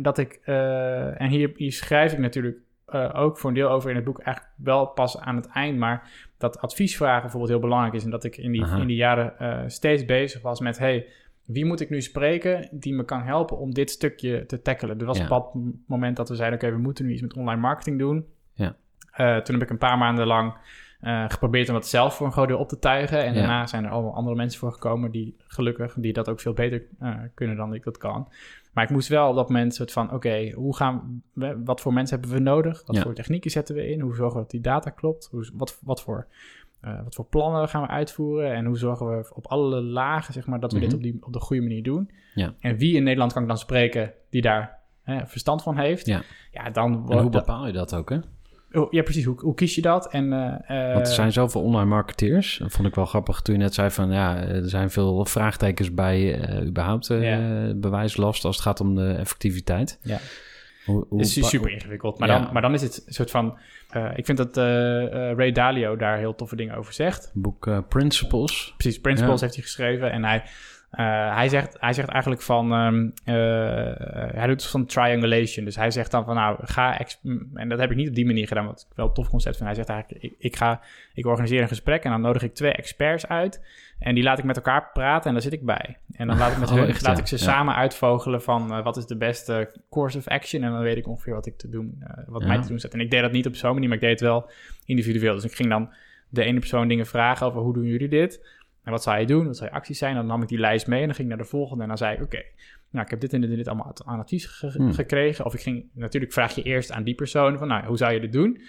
[0.01, 3.89] dat ik, uh, en hier, hier, schrijf ik natuurlijk eh, ook voor een deel over
[3.89, 7.93] in het boek, eigenlijk wel pas aan het eind, maar dat adviesvragen bijvoorbeeld heel belangrijk
[7.93, 8.03] is.
[8.03, 11.07] En dat ik in die, in die jaren steeds bezig was met: hey,
[11.45, 14.99] wie moet ik nu spreken die me kan helpen om dit stukje te tackelen?
[14.99, 15.23] Er was ja.
[15.23, 15.53] op dat
[15.87, 18.25] moment dat we zeiden: oké, we moeten nu iets met online marketing doen.
[18.53, 18.75] Ja.
[19.41, 20.53] toen heb ik een paar maanden lang
[21.27, 23.23] geprobeerd om dat zelf voor een groot deel op te tuigen.
[23.23, 26.53] En daarna zijn er allemaal andere mensen voor gekomen die gelukkig, die dat ook veel
[26.53, 26.83] beter
[27.33, 28.27] kunnen dan ik dat kan.
[28.71, 31.93] Maar ik moest wel op dat moment soort van, oké, hoe gaan we, wat voor
[31.93, 32.83] mensen hebben we nodig?
[32.85, 33.99] Wat voor technieken zetten we in?
[33.99, 35.27] Hoe zorgen we dat die data klopt?
[35.31, 36.27] Hoe, wat, wat, voor,
[36.85, 38.53] uh, wat voor plannen gaan we uitvoeren?
[38.53, 40.91] En hoe zorgen we op alle lagen, zeg maar, dat we mm -hmm.
[40.91, 42.11] dit op, die, op de goede manier doen?
[42.33, 42.53] Ja.
[42.59, 46.05] En wie in Nederland kan ik dan spreken die daar hè, verstand van heeft?
[46.05, 47.05] Ja, ja dan...
[47.09, 48.19] En hoe bepaal je dat ook, hè?
[48.71, 49.25] Oh, ja, precies.
[49.25, 50.11] Hoe, hoe, kies je dat?
[50.11, 52.57] En, uh, Want er zijn zoveel online marketeers.
[52.57, 54.11] Dat vond ik wel grappig toen je net zei van...
[54.11, 57.73] ja, er zijn veel vraagtekens bij uh, überhaupt uh, ja.
[57.73, 58.45] bewijslast...
[58.45, 59.99] als het gaat om de effectiviteit.
[60.01, 60.19] Ja.
[60.85, 62.19] Hoe, hoe, het is super ingewikkeld.
[62.19, 62.39] Maar, ja.
[62.39, 63.57] dan, maar dan is het een soort van...
[64.15, 64.57] ik vind dat
[65.37, 67.31] Ray Dalio daar heel toffe dingen over zegt.
[67.33, 68.73] Boek Principles.
[68.77, 69.41] Precies, Principles ja.
[69.41, 70.11] heeft hij geschreven.
[70.11, 70.43] En hij
[70.91, 73.33] uh, hij, zegt, hij zegt eigenlijk van, um, uh,
[74.33, 75.65] hij doet van triangulation.
[75.65, 77.01] Dus hij zegt dan van, nou, ga,
[77.53, 79.55] en dat heb ik niet op die manier gedaan, wat ik wel een tof concept
[79.55, 79.67] vind.
[79.67, 80.81] Hij zegt eigenlijk, ik, ik, ga,
[81.13, 83.65] ik organiseer een gesprek en dan nodig ik twee experts uit.
[83.99, 85.97] En die laat ik met elkaar praten en daar zit ik bij.
[86.11, 87.21] En dan laat ik, met oh, hun, echt, laat ja.
[87.21, 87.41] ik ze ja.
[87.41, 90.63] samen uitvogelen van uh, wat is de beste course of action.
[90.63, 92.47] En dan weet ik ongeveer wat ik te doen, wat ja.
[92.47, 92.93] mij te doen zet.
[92.93, 94.49] En ik deed dat niet op zo'n manier, maar ik deed het wel
[94.85, 95.33] individueel.
[95.33, 95.89] Dus ik ging dan
[96.29, 98.58] de ene persoon dingen vragen over hoe doen jullie dit?
[98.83, 99.45] En wat zou je doen?
[99.45, 100.15] Wat zou je acties zijn?
[100.15, 101.81] Dan nam ik die lijst mee en dan ging ik naar de volgende.
[101.81, 102.51] En dan zei ik, oké, okay,
[102.89, 104.93] nou, ik heb dit en dit en dit allemaal aan advies ge hmm.
[104.93, 105.45] gekregen.
[105.45, 108.19] Of ik ging, natuurlijk vraag je eerst aan die persoon van, nou, hoe zou je
[108.19, 108.61] dit doen?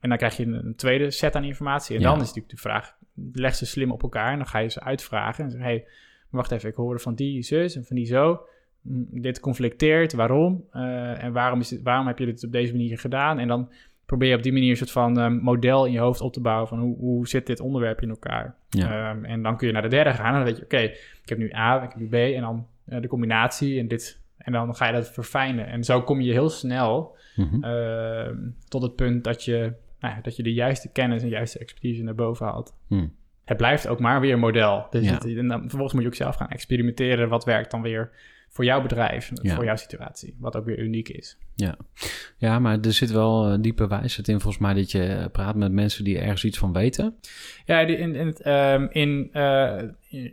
[0.00, 1.96] En dan krijg je een, een tweede set aan informatie.
[1.96, 2.08] En ja.
[2.08, 2.96] dan is natuurlijk de vraag,
[3.32, 4.30] leg ze slim op elkaar.
[4.30, 5.44] En dan ga je ze uitvragen.
[5.44, 5.86] En zeg, hey,
[6.30, 8.46] wacht even, ik hoorde van die zus en van die zo.
[9.10, 10.64] Dit conflicteert, waarom?
[10.72, 13.38] Uh, en waarom, is dit, waarom heb je dit op deze manier gedaan?
[13.38, 13.70] En dan
[14.06, 16.40] probeer je op die manier een soort van um, model in je hoofd op te
[16.40, 18.56] bouwen van hoe, hoe zit dit onderwerp in elkaar.
[18.68, 19.10] Ja.
[19.10, 20.86] Um, en dan kun je naar de derde gaan en dan weet je, oké, okay,
[21.22, 24.22] ik heb nu A, ik heb nu B en dan uh, de combinatie en dit.
[24.38, 25.66] En dan ga je dat verfijnen.
[25.66, 27.64] En zo kom je heel snel mm -hmm.
[27.64, 32.02] uh, tot het punt dat je, nou dat je de juiste kennis en juiste expertise
[32.02, 32.74] naar boven haalt.
[32.88, 33.12] Mm.
[33.44, 34.86] Het blijft ook maar weer een model.
[34.90, 35.12] Dus ja.
[35.12, 37.28] het, en dan, vervolgens moet je ook zelf gaan experimenteren.
[37.28, 38.10] Wat werkt dan weer
[38.54, 39.54] voor jouw bedrijf, ja.
[39.54, 41.38] voor jouw situatie, wat ook weer uniek is.
[41.54, 41.76] Ja,
[42.36, 45.72] ja maar er zit wel uh, diepe wijsheid in volgens mij dat je praat met
[45.72, 47.14] mensen die ergens iets van weten.
[47.64, 49.82] Ja, in, in, het, um, in, uh,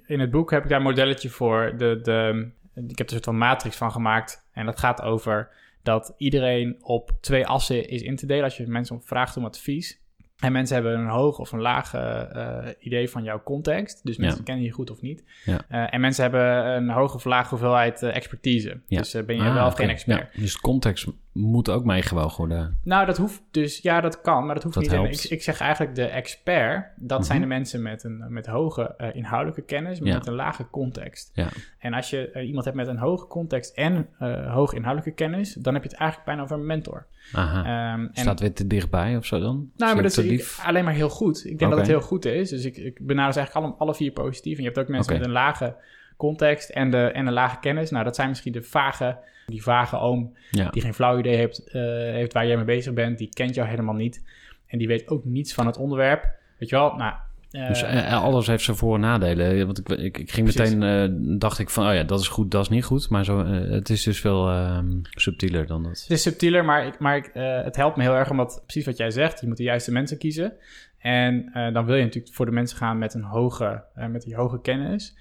[0.05, 1.73] in het boek heb ik daar een modelletje voor.
[1.77, 5.49] De, de, ik heb er een soort van matrix van gemaakt en dat gaat over
[5.83, 8.43] dat iedereen op twee assen is in te delen.
[8.43, 10.00] Als je mensen vraagt om advies,
[10.41, 14.05] en mensen hebben een hoog of een laag uh, idee van jouw context.
[14.05, 14.43] Dus mensen ja.
[14.43, 15.23] kennen je goed of niet.
[15.45, 15.61] Ja.
[15.71, 18.79] Uh, en mensen hebben een hoge of lage hoeveelheid expertise.
[18.87, 19.85] Dus ben je ah, wel of okay.
[19.85, 20.29] geen expert.
[20.35, 22.79] Dus context moet ook meegewogen worden.
[22.83, 24.93] Nou, dat hoeft dus, ja, dat kan, maar dat hoeft Dat niet.
[24.93, 25.23] Helpt.
[25.23, 27.47] Ik, ik zeg eigenlijk de expert, dat zijn Mhm.
[27.49, 30.17] de mensen met een met hoge eh, inhoudelijke kennis, maar Ja.
[30.17, 31.31] met een lage context.
[31.33, 31.47] Ja.
[31.79, 35.53] En als je eh, iemand hebt met een hoge context en eh, hoge inhoudelijke kennis,
[35.53, 37.05] dan heb je het eigenlijk bijna over een mentor.
[37.33, 37.59] Aha.
[37.93, 39.71] Ehm, en, Staat weer te dichtbij of zo dan?
[39.77, 41.45] nou, maar dat is ik- alleen maar heel goed.
[41.45, 42.49] Ik denk dat het heel goed is.
[42.49, 44.53] Dus ik, ik benader ze eigenlijk alle, alle vier positief.
[44.57, 45.75] En je hebt ook mensen met een lage
[46.17, 47.89] context en, de, en een lage kennis.
[47.91, 49.17] Nou, dat zijn misschien de vage,
[49.51, 50.69] die vage oom Ja.
[50.69, 53.17] die geen flauw idee heeft, eh, heeft waar jij mee bezig bent.
[53.17, 54.23] Die kent jou helemaal niet.
[54.67, 56.29] En die weet ook niets van het onderwerp.
[56.57, 56.95] Weet je wel?
[56.95, 57.13] Nou,
[57.51, 59.65] eh, Dus eh, alles heeft zijn voor- en nadelen.
[59.65, 60.75] Want ik, ik, ik ging Precies.
[60.75, 63.09] meteen, dacht ik van, oh ja, dat is goed, dat is niet goed.
[63.09, 66.01] Maar zo, het is dus veel ehm, subtieler dan dat.
[66.01, 67.29] Het is subtieler, maar, ik, maar ik,
[67.63, 70.17] het helpt me heel erg omdat, precies wat jij zegt, je moet de juiste mensen
[70.17, 70.53] kiezen.
[70.97, 74.61] En dan wil je natuurlijk voor de mensen gaan met een hoge, met die hoge
[74.61, 75.15] kennis.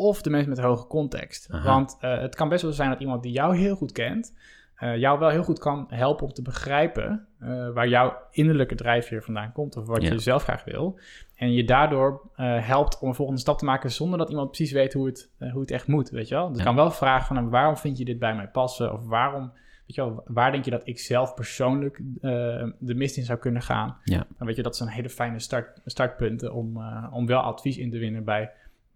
[0.00, 1.48] Of de mensen met hoge context.
[1.50, 1.64] Aha.
[1.64, 4.34] Want eh, het kan best wel zijn dat iemand die jou heel goed kent,
[4.76, 9.22] eh, jou wel heel goed kan helpen om te begrijpen eh, waar jouw innerlijke drijfveer
[9.22, 9.76] vandaan komt.
[9.76, 10.12] Of wat Ja.
[10.12, 10.98] je zelf graag wil.
[11.36, 14.92] En je daardoor helpt om een volgende stap te maken zonder dat iemand precies weet
[14.92, 16.10] hoe het, hoe het echt moet.
[16.10, 16.48] Weet je wel?
[16.48, 16.64] Dus Ja.
[16.64, 18.92] kan wel vragen van nou, waarom vind je dit bij mij passen?
[18.92, 19.52] Of waarom
[19.86, 22.30] Weet je wel, waar denk je dat ik zelf persoonlijk eh,
[22.78, 23.96] de mist in zou kunnen gaan?
[24.04, 24.26] Ja.
[24.38, 26.82] Dan weet je, dat zijn hele fijne start, startpunten om,
[27.12, 28.50] om wel advies in te winnen bij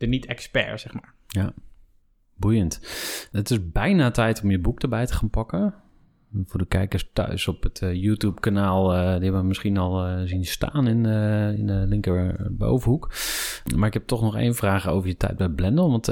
[0.08, 1.14] niet-expert, zeg maar.
[2.36, 2.80] Boeiend.
[3.32, 5.74] Het is bijna tijd om je boek erbij te gaan pakken.
[6.46, 10.22] Voor de kijkers thuis op het eh, YouTube-kanaal, eh, die hebben we misschien al eh,
[10.24, 11.04] zien staan in,
[11.56, 13.12] in de linkerbovenhoek.
[13.76, 15.90] Maar ik heb toch nog één vraag over je tijd bij Blendel.
[15.90, 16.06] Want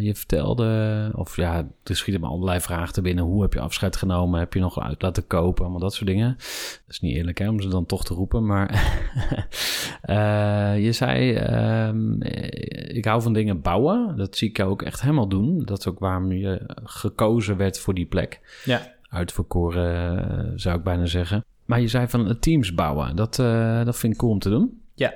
[0.00, 3.24] je vertelde, of ja, er schieten me allerlei vragen te binnen.
[3.24, 4.40] Hoe heb je afscheid genomen?
[4.40, 5.62] Heb je nog uit laten kopen?
[5.62, 6.34] Allemaal dat soort dingen.
[6.36, 8.46] Dat is niet eerlijk hè, om ze dan toch te roepen.
[8.46, 8.70] Maar
[10.86, 12.22] je zei, ehm,
[12.96, 14.16] ik hou van dingen bouwen.
[14.16, 15.62] Dat zie ik jou ook echt helemaal doen.
[15.64, 20.84] Dat is ook waarom je gekozen werd voor die plek Ja, uitverkoren, eh, zou ik
[20.84, 21.44] bijna zeggen.
[21.68, 23.16] Maar je zei van eh, teams bouwen.
[23.16, 24.82] Dat, eh, dat vind ik cool om te doen.
[24.94, 25.14] Ja.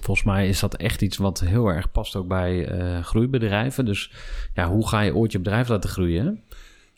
[0.00, 3.84] Volgens mij is dat echt iets wat heel erg past ook bij eh, groeibedrijven.
[3.84, 4.12] Dus
[4.54, 6.42] ja, hoe ga je ooit je bedrijf laten groeien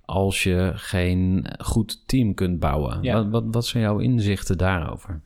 [0.05, 3.03] als je geen goed team kunt bouwen?
[3.03, 3.15] Ja.
[3.15, 5.21] Wat, wat, wat zijn jouw inzichten daarover?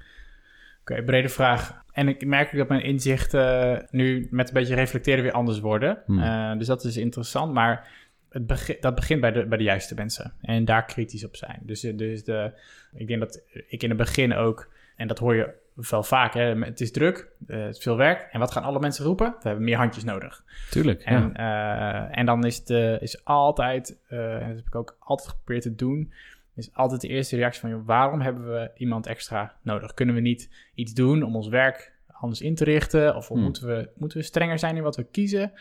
[0.80, 1.82] oké, brede vraag.
[1.92, 5.98] En ik merk ook dat mijn inzichten nu met een beetje reflecteren weer anders worden.
[6.06, 6.58] Hmm.
[6.58, 7.88] Dus dat is interessant, maar
[8.30, 10.32] het begi- dat begint bij de, bij de juiste mensen.
[10.40, 11.58] En daar kritisch op zijn.
[11.62, 12.52] Dus, dus de,
[12.94, 15.58] ik denk dat ik in het begin ook, en dat hoor je
[15.90, 18.28] wel vaak, hè, het is druk, eh, het is veel werk.
[18.32, 19.26] En wat gaan alle mensen roepen?
[19.42, 20.44] We hebben meer handjes nodig.
[20.70, 22.08] Tuurlijk, En, ja.
[22.10, 25.62] eh, en dan is, de, is altijd, eh, en dat heb ik ook altijd geprobeerd
[25.62, 26.12] te doen,
[26.54, 29.94] is altijd de eerste reactie van, joh, waarom hebben we iemand extra nodig?
[29.94, 33.16] Kunnen we niet iets doen om ons werk anders in te richten?
[33.16, 33.40] Of Hmm.
[33.40, 35.52] moeten, we, moeten we strenger zijn in wat we kiezen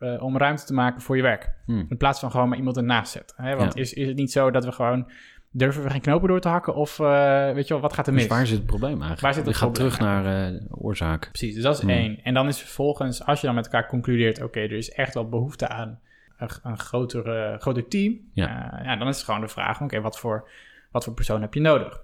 [0.00, 1.50] eh, om ruimte te maken voor je werk?
[1.66, 1.84] Hm.
[1.88, 3.44] In plaats van gewoon maar iemand ernaast zetten.
[3.44, 3.56] Hè?
[3.56, 3.80] Want Ja.
[3.80, 5.10] is, is het niet zo dat we gewoon,
[5.50, 6.74] durven we geen knopen door te hakken?
[6.74, 8.22] Of eh, weet je wel, wat gaat er mis?
[8.22, 9.20] Dus waar zit het probleem eigenlijk?
[9.20, 11.28] Waar zit het je gaat probleem terug naar de oorzaak.
[11.28, 11.90] Precies, dus dat is Hmm.
[11.90, 12.20] één.
[12.22, 14.42] En dan is vervolgens, als je dan met elkaar concludeert...
[14.42, 15.98] oké, er is echt wel behoefte aan
[16.38, 18.18] een, een groter, groter team...
[18.32, 18.80] Ja.
[18.84, 19.80] ja, dan is het gewoon de vraag...
[19.80, 20.48] oké, wat, voor,
[20.90, 22.02] wat voor persoon heb je nodig?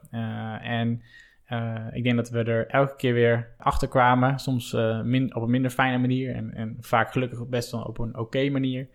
[0.63, 1.03] En
[1.47, 4.39] eh, ik denk dat we er elke keer weer achter kwamen...
[4.39, 6.35] soms eh, min, op een minder fijne manier...
[6.35, 8.89] En, en vaak gelukkig best wel op een oké manier...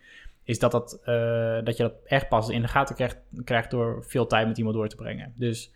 [0.43, 3.71] is dat, dat, eh, dat je dat echt pas in de gaten krijgt, krijgt...
[3.71, 5.33] door veel tijd met iemand door te brengen.
[5.35, 5.73] Dus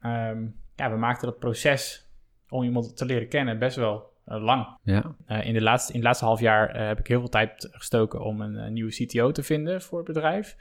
[0.00, 2.08] ehm, ja, we maakten dat proces
[2.48, 4.66] om iemand te leren kennen best wel lang.
[4.82, 8.20] Ja, in, de laatste, in het laatste half jaar heb ik heel veel tijd gestoken
[8.20, 10.56] om een, nieuwe CTO te vinden voor het bedrijf.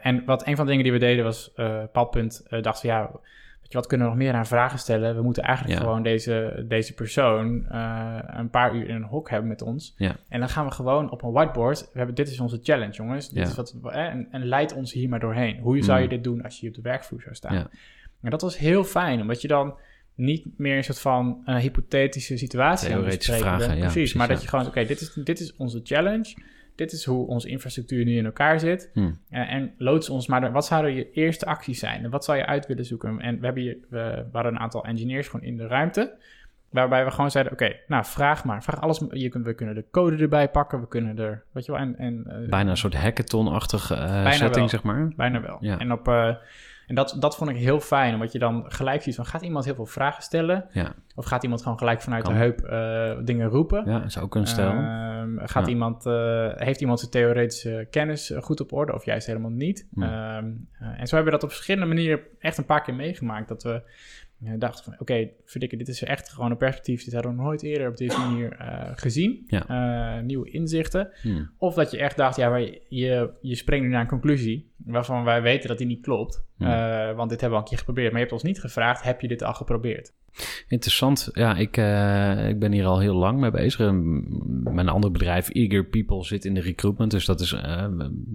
[0.00, 2.46] En wat een van de dingen die we deden was, eh, op een bepaald punt
[2.48, 3.10] eh, dachten we, ja,
[3.68, 5.16] je, wat kunnen we nog meer aan vragen stellen?
[5.16, 5.84] We moeten eigenlijk Ja.
[5.84, 9.94] gewoon deze, deze persoon eh, een paar uur in een hok hebben met ons.
[9.96, 10.16] Ja.
[10.28, 13.28] En dan gaan we gewoon op een whiteboard, we hebben, dit is onze challenge jongens,
[13.28, 13.48] dit Ja.
[13.48, 15.58] is wat, eh, en, en leid ons hier maar doorheen.
[15.60, 16.10] Hoe zou je Mm.
[16.10, 17.54] dit doen als je hier op de werkvloer zou staan?
[17.54, 17.68] Ja.
[18.22, 19.74] En dat was heel fijn, omdat je dan
[20.14, 24.28] niet meer een soort van eh, hypothetische situatie aan het bespreken vragen, precies, precies, maar
[24.28, 26.34] dat je gewoon, oké, dit, is, dit is onze challenge.
[26.74, 28.90] Dit is hoe onze infrastructuur nu in elkaar zit.
[28.92, 29.12] Hm.
[29.30, 32.04] Eh, en loods ons maar, wat zouden je eerste acties zijn?
[32.04, 33.20] En wat zou je uit willen zoeken?
[33.20, 36.16] En we, hebben hier, we waren een aantal engineers gewoon in de ruimte.
[36.70, 38.62] Waarbij we gewoon zeiden, oké, nou vraag maar.
[38.62, 39.02] Vraag alles.
[39.10, 40.80] Je kunt, we kunnen de code erbij pakken.
[40.80, 41.98] We kunnen er, weet je wel, en...
[41.98, 44.68] en eh, bijna een soort hackathon-achtige eh, setting, wel.
[44.68, 45.12] zeg maar.
[45.16, 45.56] Bijna wel.
[45.60, 45.78] Ja.
[45.78, 46.06] En, op,
[46.86, 49.26] en dat, dat vond ik heel fijn, omdat je dan gelijk ziet van...
[49.26, 50.66] gaat iemand heel veel vragen stellen?
[50.72, 52.32] Ja, Of gaat iemand gewoon gelijk vanuit Kan.
[52.32, 53.82] de heup eh, dingen roepen?
[53.86, 54.70] ja zou ook een stijl.
[54.70, 55.72] Ehm, gaat Ja.
[55.72, 59.88] iemand, eh, heeft iemand zijn theoretische kennis eh, goed op orde of juist helemaal niet?
[59.94, 60.02] Hm.
[60.02, 60.46] Ehm,
[60.78, 63.48] eh, en zo hebben we dat op verschillende manieren echt een paar keer meegemaakt.
[63.48, 63.82] Dat we
[64.58, 67.04] dachten van, oké, verdikke, dit is echt gewoon een perspectief.
[67.04, 68.56] Dit hadden we nog nooit eerder op deze manier
[68.94, 69.44] gezien.
[69.46, 70.20] Ja.
[70.20, 71.10] Nieuwe inzichten.
[71.22, 71.44] Hm.
[71.58, 75.24] Of dat je echt dacht, ja, maar je, je springt nu naar een conclusie waarvan
[75.24, 76.44] wij weten dat die niet klopt.
[76.58, 78.06] Eh, want dit hebben we al een keer geprobeerd.
[78.06, 80.12] Maar je hebt ons niet gevraagd, heb je dit al geprobeerd?
[80.68, 81.28] Interessant.
[81.32, 83.80] Ja, ik, eh, ik ben hier al heel lang mee bezig.
[83.80, 84.24] En
[84.74, 87.10] Mijn andere bedrijf, Eager People, zit in de recruitment.
[87.10, 87.86] Dus dat is, eh,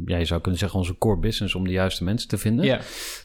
[0.05, 2.65] ja, je zou kunnen zeggen, onze core business om de juiste mensen te vinden.
[2.65, 2.77] Ja,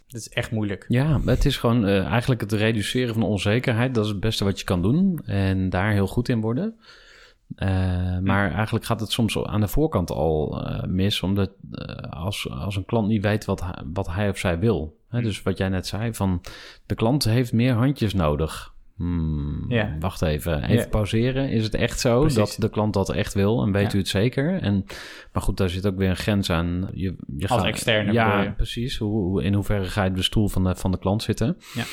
[0.09, 0.85] dat is echt moeilijk.
[0.89, 3.95] Ja, het is gewoon eigenlijk het reduceren van onzekerheid.
[3.95, 5.21] Dat is het beste wat je kan doen.
[5.25, 6.75] En daar heel goed in worden.
[7.57, 7.69] Eh,
[8.19, 12.77] maar eigenlijk gaat het soms aan de voorkant al eh, mis, omdat eh, als, als
[12.77, 14.97] een klant niet weet wat, hij- wat hij of zij wil.
[15.09, 16.41] Hè, dus wat jij net zei, van
[16.87, 18.73] de klant heeft meer handjes nodig.
[18.97, 19.97] Hmm, Ja.
[20.01, 21.49] Wacht even, even pauzeren.
[21.51, 22.39] Is het echt zo Precies.
[22.39, 24.61] dat de klant dat echt wil en weet u het zeker?
[24.61, 24.85] En,
[25.33, 26.89] maar goed, daar zit ook weer een grens aan.
[26.93, 28.97] Je, je Als gaat- externe Ja, precies.
[28.99, 31.57] Hoe, in hoeverre ga je op de stoel van de, van de klant zitten?
[31.75, 31.85] Ja.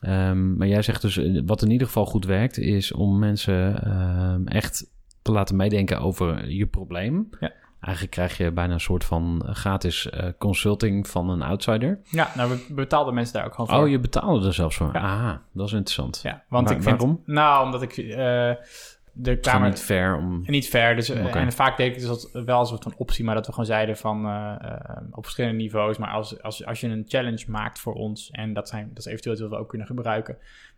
[0.00, 4.46] Ehm, maar jij zegt dus, wat in ieder geval goed werkt, is om mensen ehm,
[4.46, 4.94] echt
[5.32, 7.28] laten meedenken over je probleem.
[7.40, 7.52] Ja.
[7.80, 12.00] Eigenlijk krijg je bijna een soort van gratis eh, consulting van een outsider.
[12.10, 13.84] Ja, nou, we betaalden mensen daar ook gewoon voor.
[13.84, 14.90] Oh, je betaalde er zelfs voor.
[14.92, 15.00] Ja.
[15.00, 16.20] Ah, dat is interessant.
[16.22, 17.00] Ja, want Waar- ik vind...
[17.00, 17.22] waarom?
[17.24, 17.96] Nou, omdat ik...
[17.96, 18.52] eh
[19.18, 19.68] de Kamer...
[19.68, 20.42] niet fair om...
[20.46, 20.96] Niet fair.
[20.96, 21.34] Dus, eh.
[21.34, 23.52] En vaak deed ik dus dat wel als een soort van optie, maar dat we
[23.52, 25.98] gewoon zeiden van eh, eh, op verschillende niveaus.
[25.98, 29.04] Maar als, als, als je een challenge maakt voor ons en dat, zijn, dat is
[29.04, 30.36] eventueel wat we ook kunnen gebruiken,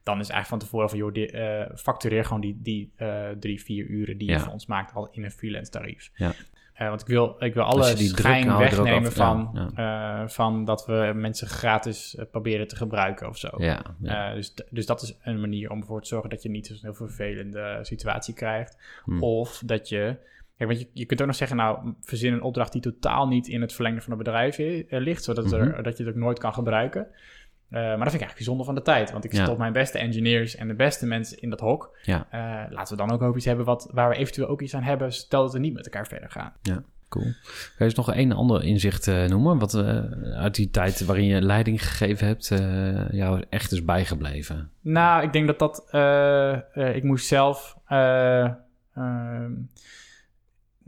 [0.09, 3.63] dan is eigenlijk van tevoren van joh, die, eh, factureer gewoon die, die eh, drie,
[3.63, 4.35] vier uren die Ja.
[4.35, 6.11] je voor ons maakt al in een freelance tarief.
[6.15, 6.33] Ja.
[6.73, 11.13] Eh, want ik wil, ik wil alle die schijn wegnemen van, ja, van dat we
[11.15, 13.49] mensen gratis proberen te gebruiken of zo.
[13.57, 14.35] Ja, ja.
[14.35, 16.95] Dus, dus dat is een manier om ervoor te zorgen dat je niet zo'n heel
[16.95, 18.77] vervelende situatie krijgt.
[19.05, 19.23] Hm.
[19.23, 20.17] Of dat je.
[20.57, 23.49] Kijk, want je, je kunt ook nog zeggen, nou, verzin een opdracht die totaal niet
[23.49, 25.83] in het verlengde van het bedrijf ligt, zodat er, Mhm.
[25.83, 27.07] dat je het ook nooit kan gebruiken.
[27.71, 29.11] Eh, maar dat vind ik eigenlijk bijzonder van de tijd.
[29.13, 29.43] Want ik Ja.
[29.45, 31.97] stop mijn beste engineers en de beste mensen in dat hok.
[32.03, 32.27] Ja.
[32.31, 34.83] Eh, laten we dan ook over iets hebben wat, waar we eventueel ook iets aan
[34.83, 36.53] hebben, stel dat we niet met elkaar verder gaan.
[37.09, 37.25] Cool.
[37.25, 37.35] Kan
[37.79, 39.59] je eens nog een ander inzicht eh, noemen?
[39.59, 39.75] Wat
[40.37, 42.47] uit die tijd waarin je leiding gegeven hebt,
[43.11, 44.71] jou echt is bijgebleven?
[44.81, 45.85] Nou, ik denk dat dat.
[46.95, 48.45] ik moest zelf eh,
[48.95, 49.53] ehm,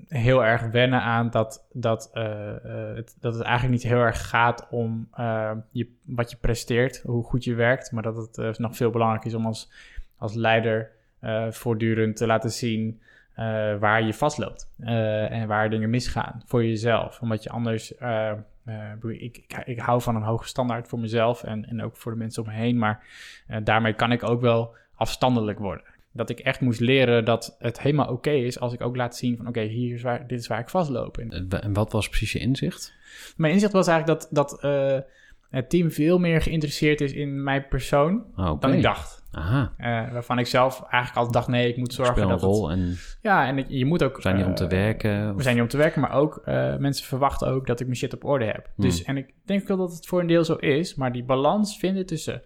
[0.09, 4.29] heel erg wennen aan dat, dat, eh, eh, het, dat het eigenlijk niet heel erg
[4.29, 8.77] gaat om eh, je, wat je presteert, hoe goed je werkt, maar dat het nog
[8.77, 9.71] veel belangrijker is om als,
[10.17, 10.91] als leider
[11.51, 13.01] voortdurend te laten zien
[13.79, 17.21] waar je vastloopt en waar dingen misgaan voor jezelf.
[17.21, 17.93] Omdat je anders.
[19.03, 22.19] ik, ik, ik, hou van een hoge standaard voor mezelf en, en ook voor de
[22.19, 23.05] mensen om me heen, maar
[23.63, 25.85] daarmee kan ik ook wel afstandelijk worden.
[26.13, 29.37] Dat ik echt moest leren dat het helemaal oké is als ik ook laat zien
[29.37, 31.19] van oké, hier is waar, dit is waar ik vastloop.
[31.19, 32.93] En wat was precies je inzicht?
[33.37, 34.99] mijn inzicht was eigenlijk dat, dat eh,
[35.51, 38.57] het team veel meer geïnteresseerd is in mijn persoon oké.
[38.61, 39.19] dan ik dacht.
[39.33, 42.79] Aha, Eh, waarvan ik zelf eigenlijk altijd dacht, nee, ik moet zorgen dat rol het...
[42.79, 44.17] en Ja, en ik- je moet ook...
[44.17, 45.37] we zijn hier om te eh, werken.
[45.37, 46.43] We zijn hier om te werken, maar ook
[46.79, 48.69] mensen verwachten ook dat ik mijn shit op orde heb.
[48.75, 48.85] Hmm.
[48.85, 51.79] Dus, en ik denk wel dat het voor een deel zo is, maar die balans
[51.79, 52.43] vinden tussen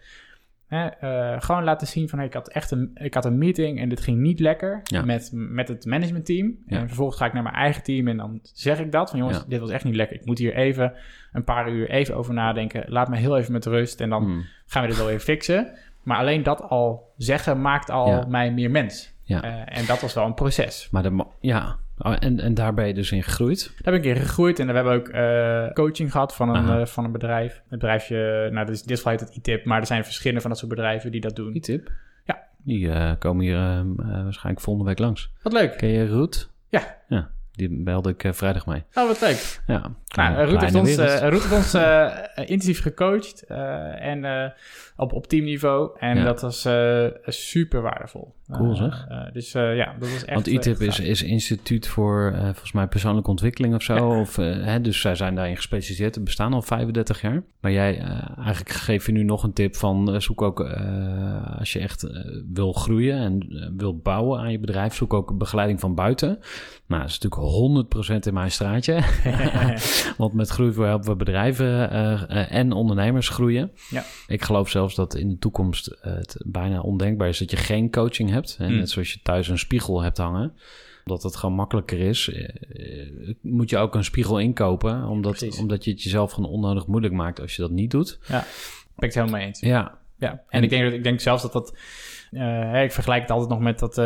[0.66, 3.80] hè, eh, gewoon laten zien van hey, ik had echt een, ik had een meeting
[3.80, 5.04] en dit ging niet lekker Ja.
[5.04, 6.56] met, met het managementteam.
[6.66, 6.78] Ja.
[6.78, 9.38] En vervolgens ga ik naar mijn eigen team en dan zeg ik dat van jongens,
[9.38, 9.44] Ja.
[9.48, 10.16] dit was echt niet lekker.
[10.16, 10.92] Ik moet hier even
[11.32, 12.84] een paar uur even over nadenken.
[12.86, 15.72] Laat me heel even met rust en dan Hmm, gaan we dit wel weer fixen.
[16.02, 19.12] Maar alleen dat al zeggen maakt al mij meer mens.
[19.22, 19.42] Ja.
[19.42, 20.88] Eh, en dat was wel een proces.
[20.90, 23.72] Maar de, ja, Oh, en, en daar ben je dus in gegroeid.
[23.82, 26.86] Daar ben ik in gegroeid en we hebben ook eh, coaching gehad van een, eh,
[26.86, 27.52] van een bedrijf.
[27.54, 30.50] Het bedrijfje, nou, dit is, dit geval heet het ITIP, maar er zijn verschillende van
[30.50, 31.52] dat soort bedrijven die dat doen.
[31.52, 31.90] Die tip.
[32.24, 32.42] Ja.
[32.64, 33.86] Die eh, komen hier eh, eh,
[34.22, 35.32] waarschijnlijk volgende week langs.
[35.42, 35.76] Wat leuk.
[35.76, 36.50] Ken je Roet?
[36.68, 36.98] Ja.
[37.08, 38.84] Ja, die belde ik vrijdag mee.
[38.94, 39.60] Oh, wat leuk.
[39.66, 41.74] Ja, Nou, Ruud heeft ons, Ruud heeft ons
[42.48, 43.44] intensief gecoacht
[43.98, 44.52] en
[44.96, 45.96] op, op teamniveau.
[45.98, 46.24] En Ja.
[46.24, 46.68] dat was
[47.26, 48.34] super waardevol.
[48.52, 49.06] Cool, Eh, zeg.
[49.08, 50.34] eh, dus eh, ja, dat was echt...
[50.34, 53.94] Want ITIP is, is instituut voor volgens mij persoonlijke ontwikkeling of zo.
[53.94, 54.20] Ja.
[54.20, 56.14] Of, hè, dus zij zijn daarin gespecialiseerd.
[56.14, 57.42] Het bestaan al 35 jaar.
[57.60, 57.98] Maar jij,
[58.36, 60.60] eigenlijk geef je nu nog een tip van zoek ook
[61.58, 62.06] als je echt
[62.52, 66.38] wil groeien en wil bouwen aan je bedrijf, zoek ook begeleiding van buiten.
[66.86, 69.00] Nou, dat is natuurlijk 100% in mijn straatje.
[70.16, 71.90] Want met Groeivoer helpen we bedrijven
[72.50, 73.70] en ondernemers groeien.
[73.90, 74.04] Ja.
[74.26, 78.30] Ik geloof zelfs dat in de toekomst het bijna ondenkbaar is dat je geen coaching
[78.30, 78.33] hebt.
[78.34, 78.66] Hè?
[78.66, 78.76] Hmm.
[78.76, 80.52] Net zoals je thuis een spiegel hebt hangen.
[81.04, 82.28] Dat het gewoon makkelijker is.
[82.28, 82.48] eh,
[83.00, 85.04] eh, moet je ook een spiegel inkopen.
[85.04, 88.18] Omdat, omdat je het jezelf gewoon onnodig moeilijk maakt als je dat niet doet.
[88.28, 88.38] ben
[89.08, 89.60] ik het helemaal eens.
[89.60, 91.76] Ja, Ja, en, En- ik, denk, dat- ik denk zelfs dat dat...
[92.32, 93.96] eh, ik vergelijk het altijd nog met dat...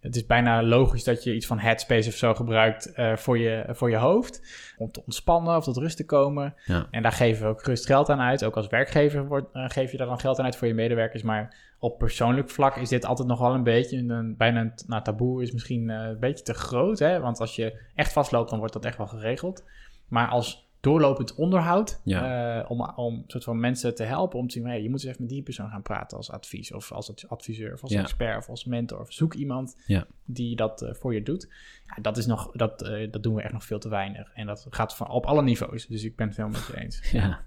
[0.00, 3.90] het is bijna logisch dat je iets van Headspace of zo gebruikt voor, je, voor
[3.90, 4.42] je hoofd.
[4.78, 6.54] Om te ontspannen of tot rust te komen.
[6.64, 6.86] Ja.
[6.90, 8.44] En daar geven we ook gerust geld aan uit.
[8.44, 11.22] Ook als werkgever wordt, geef je daar dan geld aan uit voor je medewerkers.
[11.22, 13.96] Maar op persoonlijk vlak is dit altijd nog wel een beetje...
[13.98, 16.98] Een, bijna een nou, taboe is misschien eh, een beetje te groot.
[16.98, 17.20] Hè?
[17.20, 19.64] Want als je echt vastloopt, dan wordt dat echt wel geregeld.
[20.08, 22.00] Maar als doorlopend onderhoud.
[22.04, 22.58] Ja.
[22.60, 25.08] eh, om, om soort van mensen te helpen om te zien, hey, je moet eens
[25.08, 26.72] even met die persoon gaan praten als advies.
[26.72, 28.00] Of als adviseur, of als Ja.
[28.00, 29.00] expert, of als mentor.
[29.00, 30.06] Of zoek iemand Ja.
[30.24, 31.48] die dat eh, voor je doet.
[31.86, 32.78] Ja, dat, is nog, dat,
[33.10, 34.30] dat doen we echt nog veel te weinig.
[34.34, 35.86] En dat gaat van, op alle niveaus.
[35.86, 37.10] Dus ik ben het helemaal met je eens.
[37.10, 37.40] Ja.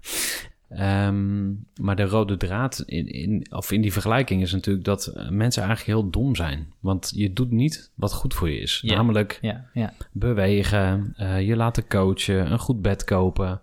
[0.76, 1.50] Ehm,
[1.80, 5.62] maar de rode draad in, in, of in die vergelijking is natuurlijk dat eh, mensen
[5.62, 6.72] eigenlijk heel dom zijn.
[6.80, 8.82] Want je doet niet wat goed voor je is.
[8.86, 9.92] Namelijk Ja, ja.
[10.12, 13.60] bewegen, eh, je laten coachen, een goed bed kopen.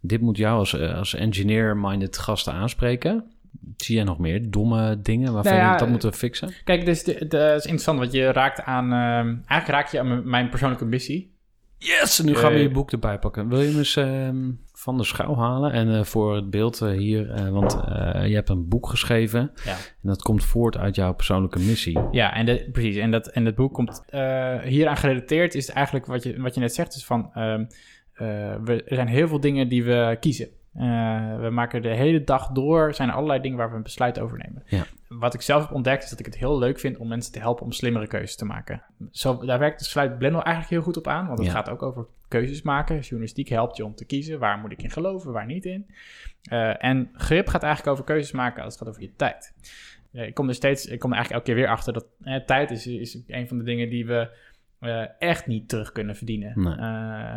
[0.00, 3.24] Dit moet jou als, eh, als engineer-minded gasten aanspreken.
[3.76, 6.50] Zie jij nog meer domme dingen waarvan Nou ja, je dat moeten fixen?
[6.64, 8.84] Kijk, dus de, de, het is interessant, want je raakt aan...
[8.84, 11.36] ehm, eigenlijk raak je aan mijn- mijn persoonlijke missie.
[11.78, 13.48] Yes, nu gaan we je boek erbij pakken.
[13.48, 15.72] Wil je hem eens ehm, van de schouw halen?
[15.72, 17.72] En eh, voor het beeld eh, hier, eh, want
[18.26, 19.50] je hebt een boek geschreven.
[19.64, 19.72] Ja.
[19.72, 21.98] En dat komt voort uit jouw persoonlijke missie.
[22.10, 22.96] Ja, en de, precies.
[22.96, 24.02] En dat, en dat boek komt
[24.64, 25.54] hieraan gerelateerd.
[25.54, 26.94] Is eigenlijk wat je, wat je net zegt.
[26.94, 27.64] Is van, ehm,
[28.18, 30.48] eh, we, er zijn heel veel dingen die we kiezen.
[31.40, 32.94] We maken de hele dag door.
[32.94, 34.62] zijn er allerlei dingen waar we een besluit over nemen.
[34.66, 34.86] Ja.
[35.18, 37.38] Wat ik zelf heb ontdekt is dat ik het heel leuk vind om mensen te
[37.38, 38.82] helpen om slimmere keuzes te maken.
[39.10, 41.26] Zo, daar werkt sluit Blendel eigenlijk heel goed op aan.
[41.26, 41.52] Want het Ja.
[41.52, 43.00] gaat ook over keuzes maken.
[43.00, 44.38] Journalistiek helpt je om te kiezen.
[44.38, 45.86] Waar moet ik in geloven, waar niet in.
[46.42, 49.54] Eh, en grip gaat eigenlijk over keuzes maken als het gaat over je tijd.
[50.10, 52.36] Ja, ik kom er steeds, ik kom er eigenlijk elke keer weer achter dat eh,
[52.44, 54.28] tijd is, is een van de dingen die we
[55.18, 56.52] echt niet terug kunnen verdienen.
[56.54, 56.72] Nee.
[56.72, 56.78] Eh,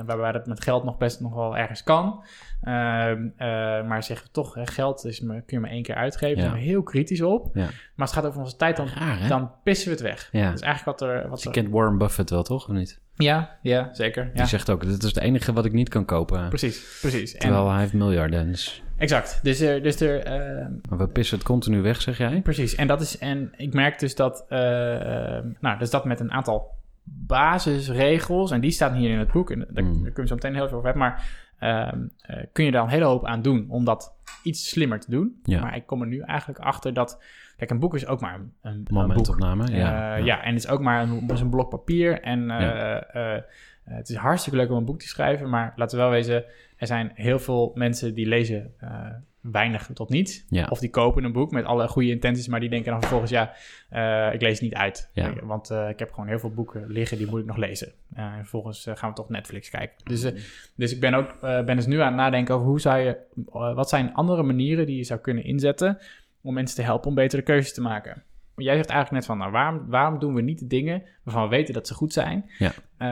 [0.06, 2.24] waarbij dat met geld nog best nog wel ergens kan.
[2.62, 3.48] Ehm, eh,
[3.88, 6.36] maar zeggen we toch, hè, geld is me, kun je maar één keer uitgeven.
[6.36, 7.50] Daar zijn we heel kritisch op.
[7.54, 7.62] Ja.
[7.62, 10.30] Maar als het gaat over onze tijd, dan, Raar, dan pissen we het weg.
[10.32, 10.46] Ja.
[10.46, 11.22] Dat is eigenlijk wat er...
[11.22, 12.70] Wat Dus je er kent Warren Buffett wel, toch?
[12.70, 13.00] Of niet?
[13.16, 14.24] ja, ja, zeker.
[14.24, 14.32] Ja.
[14.34, 16.50] Die zegt ook, dit is het enige wat ik niet kan kopen.
[16.50, 17.34] Precies, precies.
[17.34, 18.48] En, Terwijl hij heeft miljarden.
[18.48, 19.40] Dus, exact.
[19.44, 19.84] Dus er...
[19.84, 22.42] Dus er eh, maar we pissen het continu weg, zeg jij?
[22.42, 26.20] Precies, en dat is en ik merk dus dat, eh, eh, nou, dus dat met
[26.20, 29.92] een aantal basisregels, en die staan hier in het boek, en daar, daar Mm.
[30.02, 32.90] kunnen we zo meteen heel veel over hebben, maar ehm, eh, kun je daar een
[32.90, 35.40] hele hoop aan doen om dat iets slimmer te doen.
[35.44, 35.62] Ja.
[35.62, 37.24] Maar ik kom er nu eigenlijk achter dat,
[37.58, 38.88] kijk, een boek is ook maar een, een.
[38.90, 39.78] Momentopname, ja.
[39.78, 40.26] Ja, ja.
[40.26, 42.22] ja, en het is ook maar een, is een blok papier.
[42.22, 43.42] En eh, eh, eh,
[43.84, 45.50] het is hartstikke leuk om een boek te schrijven.
[45.50, 46.44] Maar laten we wel wezen,
[46.78, 49.06] er zijn heel veel mensen die lezen eh,
[49.42, 50.46] weinig tot niets.
[50.50, 50.68] Ja.
[50.70, 53.54] Of die kopen een boek met alle goede intenties, maar die denken dan vervolgens, ja,
[53.90, 55.10] eh, ik lees het niet uit.
[55.14, 55.28] Ja.
[55.28, 57.92] Ik- want eh, ik heb gewoon heel veel boeken liggen, die moet ik nog lezen.
[58.14, 59.96] Eh, en vervolgens eh, gaan we toch Netflix kijken.
[60.04, 60.42] Dus, eh,
[60.76, 63.18] dus ik ben ook eh, ben dus nu aan het nadenken over hoe zou je,
[63.54, 65.98] eh, wat zijn andere manieren die je zou kunnen inzetten
[66.42, 68.24] om mensen te helpen om betere keuzes te maken.
[68.56, 71.50] Jij zegt eigenlijk net van, nou, waarom, waarom doen we niet de dingen waarvan we
[71.50, 72.50] weten dat ze goed zijn?
[72.58, 72.72] Ja.
[72.98, 73.08] Eh,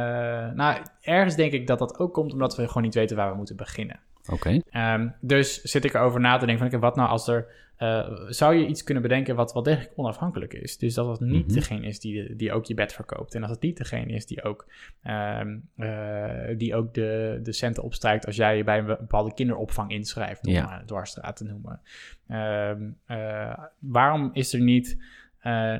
[0.56, 3.38] nou, ergens denk ik dat dat ook komt omdat we gewoon niet weten waar we
[3.38, 4.00] moeten beginnen.
[4.32, 4.60] Oké.
[4.70, 7.48] Ehm, dus zit ik erover na te denken van, wat nou als er...
[7.78, 10.78] eh, zou je iets kunnen bedenken wat wel degelijk onafhankelijk is?
[10.78, 11.54] Dus dat het niet Mhm.
[11.56, 13.36] degene is die, die ook je bed verkoopt.
[13.36, 14.68] En dat het niet degene is die ook,
[15.04, 18.26] ehm, eh, die ook de, de centen opstrijkt...
[18.26, 20.66] als jij je bij een bepaalde kinderopvang inschrijft, om Ja.
[20.66, 21.82] maar dwarsstraat te noemen.
[22.28, 24.98] Ehm, eh, waarom is er niet...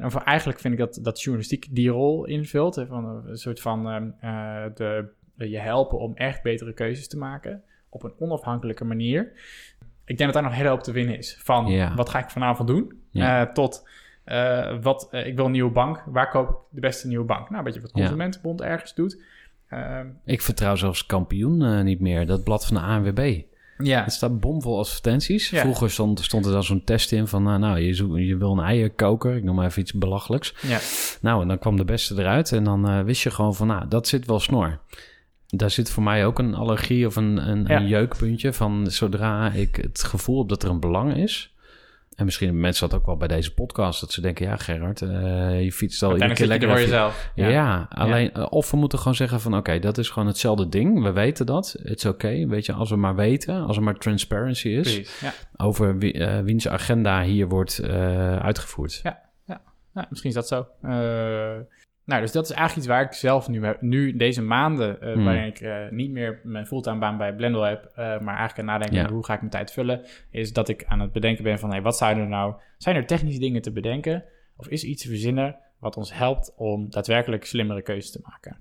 [0.04, 2.76] of eigenlijk vind ik dat, dat journalistiek die rol invult.
[2.76, 3.84] Hè, van een soort van
[4.76, 7.64] de, je helpen om echt betere keuzes te maken.
[7.90, 9.32] Op een onafhankelijke manier.
[10.06, 11.38] Ik denk dat daar nog hele hoop te winnen is.
[11.44, 11.96] Van Ja.
[11.96, 12.94] wat ga ik vanavond doen?
[13.12, 13.46] Ja.
[13.46, 13.88] eh, tot
[14.24, 16.04] eh, wat, eh, ik wil een nieuwe bank.
[16.06, 17.46] Waar koop ik de beste nieuwe bank?
[17.50, 17.92] Nou, een beetje wat.
[17.92, 19.22] Consumentenbond ergens doet.
[19.70, 22.26] Ehm, Ik vertrouw zelfs kampioen niet meer.
[22.26, 23.42] Dat blad van de ANWB.
[23.78, 25.50] ja, Het staat bomvol advertenties.
[25.50, 25.60] Ja.
[25.62, 27.44] Vroeger stond, stond er dan zo'n test in van...
[27.44, 29.36] nou, nou je, je wil een eierkoker.
[29.36, 30.56] Ik noem maar even iets belachelijks.
[30.62, 30.80] ja,
[31.22, 32.52] Nou, en dan kwam de beste eruit.
[32.52, 33.68] En dan wist je gewoon van...
[33.68, 34.80] nou, dat zit wel snor.
[35.50, 37.76] Daar zit voor mij ook een allergie of een, een, Ja.
[37.80, 38.54] een jeukpuntje...
[38.54, 41.54] van zodra ik het gevoel heb dat er een belang is...
[42.20, 44.02] En misschien mensen dat ook wel bij deze podcast.
[44.02, 47.32] Dat ze denken, ja Gerard, eh, je fietst al keer je er lekker voor jezelf.
[47.36, 51.04] Ja, alleen, eh, of we moeten gewoon zeggen van oké, dat is gewoon hetzelfde ding.
[51.04, 51.76] We weten dat.
[51.84, 52.48] Het is oké.
[52.48, 56.40] Weet je, als we maar weten, als er maar transparency is Precies, over wie, eh,
[56.40, 57.84] wiens agenda hier wordt
[58.42, 59.00] uitgevoerd.
[59.04, 59.28] Ja.
[59.94, 60.68] Ja, misschien is dat zo.
[62.10, 65.24] Nou, dus dat is eigenlijk iets waar ik zelf nu, nu deze maanden, Hmm.
[65.24, 68.66] waarin ik eh, niet meer mijn fulltime baan bij Blendel heb, eh, maar eigenlijk aan
[68.66, 69.10] nadenken Ja.
[69.10, 70.02] hoe ga ik mijn tijd vullen,
[70.32, 73.06] is dat ik aan het bedenken ben van, hey, wat zijn er nou, zijn er
[73.06, 74.24] technische dingen te bedenken,
[74.58, 78.58] of is iets te verzinnen wat ons helpt om daadwerkelijk slimmere keuzes te maken?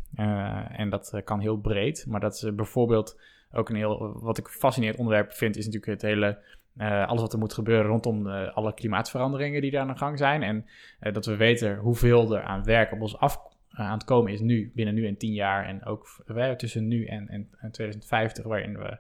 [0.77, 3.21] En dat kan heel breed, maar dat is bijvoorbeeld
[3.53, 6.39] ook een heel, wat ik fascinerend onderwerp vind, is natuurlijk het hele
[6.79, 10.19] eh, alles wat er moet gebeuren rondom eh, alle klimaatveranderingen die daar aan de gang
[10.19, 10.43] zijn.
[10.43, 10.67] En
[11.01, 13.39] eh, dat we weten hoeveel er aan werk op ons af
[13.71, 15.67] aan het komen is nu, binnen nu en tien jaar.
[15.67, 16.25] En ook
[16.57, 18.99] tussen nu en, en, en 2050, waarin we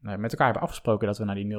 [0.00, 1.58] met elkaar hebben afgesproken dat we naar die 0%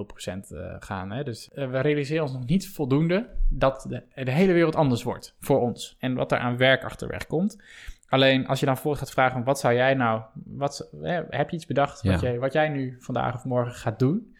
[0.52, 1.12] uh, gaan.
[1.12, 1.24] Hè?
[1.24, 5.60] Dus we realiseren ons nog niet voldoende dat de, de, hele wereld anders wordt voor
[5.60, 5.96] ons.
[6.00, 7.62] En wat er aan werk achterweg komt.
[8.08, 10.90] Alleen als je dan volgens gaat vragen, wat zou jij nou, wat,
[11.30, 12.28] heb je iets bedacht wat, Ja.
[12.28, 14.34] jij, wat jij nu vandaag of morgen gaat doen?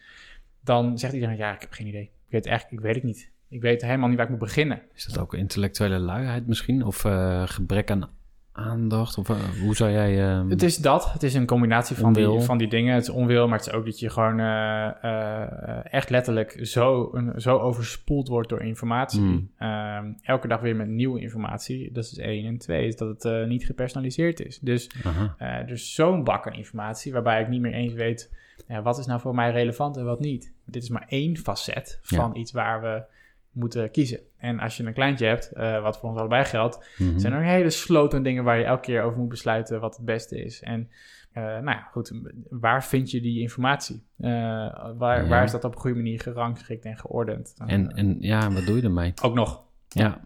[0.62, 2.02] Dan zegt iedereen, ja, ik heb geen idee.
[2.02, 3.30] Ik weet eigenlijk, ik weet het niet.
[3.48, 4.82] Ik weet helemaal niet waar ik moet beginnen.
[4.94, 6.84] Is dat ook intellectuele luiheid misschien?
[6.84, 8.10] Of eh, gebrek aan
[8.60, 9.18] aandacht?
[9.18, 10.28] Of eh, hoe zou jij...
[10.28, 11.12] ehm, Het is dat.
[11.12, 12.94] Het is een combinatie van die, van die dingen.
[12.94, 17.10] Het is onwil, maar het is ook dat je gewoon eh, eh, echt letterlijk zo,
[17.12, 19.20] een, zo overspoeld wordt door informatie.
[19.20, 19.50] Hmm.
[19.58, 21.92] Ehm, elke dag weer met nieuwe informatie.
[21.92, 22.46] Dat is één.
[22.46, 24.58] En twee is dat het niet gepersonaliseerd is.
[24.58, 24.90] Dus
[25.38, 28.30] eh dus zo'n bak aan informatie waarbij ik niet meer eens weet...
[28.82, 30.52] wat is nou voor mij relevant en wat niet.
[30.64, 33.02] Dit is maar één facet van iets waar we
[33.52, 34.20] moeten kiezen.
[34.36, 36.90] En als je een kleintje hebt, eh, wat voor ons allebei geldt...
[36.98, 37.18] Mhm.
[37.18, 39.96] zijn er een hele sloot aan dingen waar je elke keer over moet besluiten wat
[39.96, 40.60] het beste is.
[40.60, 40.88] En
[41.32, 42.12] eh, nou ja, goed,
[42.50, 44.06] waar vind je die informatie?
[44.16, 44.30] Eh,
[44.96, 45.28] waar, Ja.
[45.28, 47.54] waar is dat op een goede manier gerangschikt en geordend?
[47.66, 49.12] En, en ja, wat doe je ermee?
[49.22, 49.62] ook nog.
[49.88, 50.20] Ja,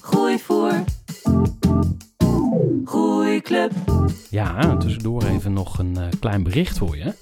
[0.00, 0.84] Groeivoer.
[3.36, 3.72] Groeiclub.
[4.30, 7.14] ja tussendoor even nog een eh, klein bericht voor je.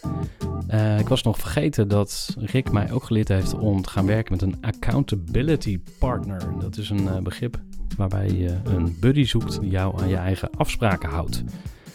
[0.66, 4.32] Eh, ik was nog vergeten dat Rick mij ook geleerd heeft om te gaan werken
[4.32, 6.42] met een accountability partner.
[6.60, 7.60] Dat is een eh, begrip
[7.96, 11.44] waarbij je een buddy zoekt die jou aan je eigen afspraken houdt.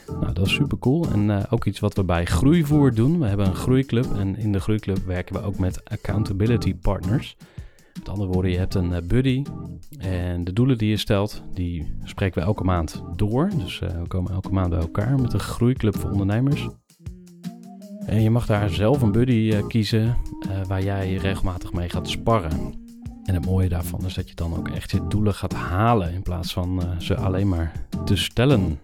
[0.08, 1.08] Nou, dat is super cool.
[1.12, 3.20] En ook iets wat we bij Groeivoer doen.
[3.20, 7.38] We hebben een groeiclub en in de groeiclub werken we ook met accountability partners.
[8.10, 9.44] Andere woorden, je hebt een eh, buddy
[9.98, 13.50] en de doelen die je stelt, die spreken we elke maand door.
[13.58, 16.68] Dus eh, we komen elke maand bij elkaar met een groeiclub voor ondernemers.
[18.06, 20.18] En je mag daar zelf een buddy eh, kiezen
[20.68, 22.74] waar jij regelmatig mee gaat sparren.
[23.24, 26.22] En het mooie daarvan is dat je dan ook echt je doelen gaat halen in
[26.22, 27.72] plaats van ze alleen maar
[28.06, 28.80] te stellen.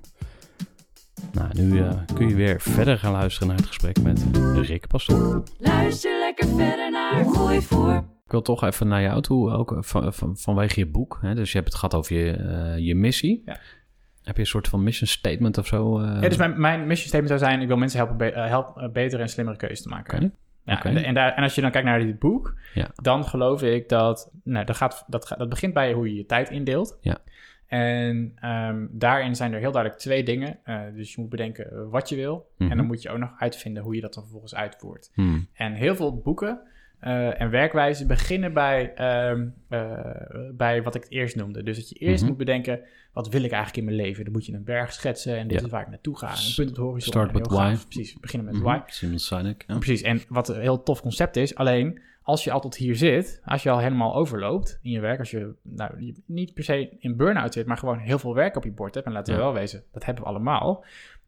[1.31, 5.43] Nou, nu kun je weer verder gaan luisteren naar het gesprek met Rick Pastoor.
[5.57, 8.14] Luister lekker verder naar Groeivoer.
[8.25, 11.17] Ik wil toch even naar jou toe, ook eh, van, van, vanwege je boek.
[11.21, 11.35] Hè?
[11.35, 13.41] Dus je hebt het gehad over je, eh, je missie.
[13.45, 13.57] Ja.
[14.23, 15.99] Heb je een soort van mission statement of zo?
[15.99, 16.21] eh?
[16.21, 19.21] Ja, dus mijn, mijn mission statement zou zijn: ik wil mensen helpen, be- help, betere
[19.21, 20.33] en slimmere keuzes te maken.
[20.63, 22.87] Ja, en, en, daar, en als je dan kijkt naar dit boek, Ja.
[22.95, 26.49] dan geloof ik dat, nou, dat, gaat, dat, dat begint bij hoe je je tijd
[26.49, 26.97] indeelt.
[27.01, 27.17] Ja.
[27.67, 30.59] En ehm, daarin zijn er heel duidelijk twee dingen.
[30.95, 32.47] Dus je moet bedenken wat je wil.
[32.57, 32.71] Mhm.
[32.71, 35.09] En dan moet je ook nog uitvinden hoe je dat dan vervolgens uitvoert.
[35.13, 35.47] Hmm.
[35.53, 36.59] En heel veel boeken
[36.99, 39.89] eh, en werkwijzen beginnen bij, ehm, eh,
[40.53, 41.63] bij wat ik het eerst noemde.
[41.63, 42.29] Dus dat je eerst Mhm.
[42.29, 42.79] moet bedenken,
[43.13, 44.23] wat wil ik eigenlijk in mijn leven?
[44.23, 45.65] Dan moet je een berg schetsen en dit Ja.
[45.65, 46.29] is waar ik naartoe ga.
[46.31, 47.11] Een punt op de horizon.
[47.13, 47.57] Start with gaaf.
[47.77, 47.83] why.
[47.89, 48.63] Precies, beginnen met Mhm.
[48.71, 48.79] why.
[48.87, 49.63] Simon Sinek.
[49.67, 49.75] Ja.
[49.77, 53.41] Precies, en wat een heel tof concept is, alleen als je al tot hier zit,
[53.45, 57.15] als je al helemaal overloopt in je werk, als je, nou, niet per se in
[57.15, 59.45] burn-out zit, maar gewoon heel veel werk op je bord hebt, en laten we Ja.
[59.45, 60.85] wel wezen, dat hebben we allemaal,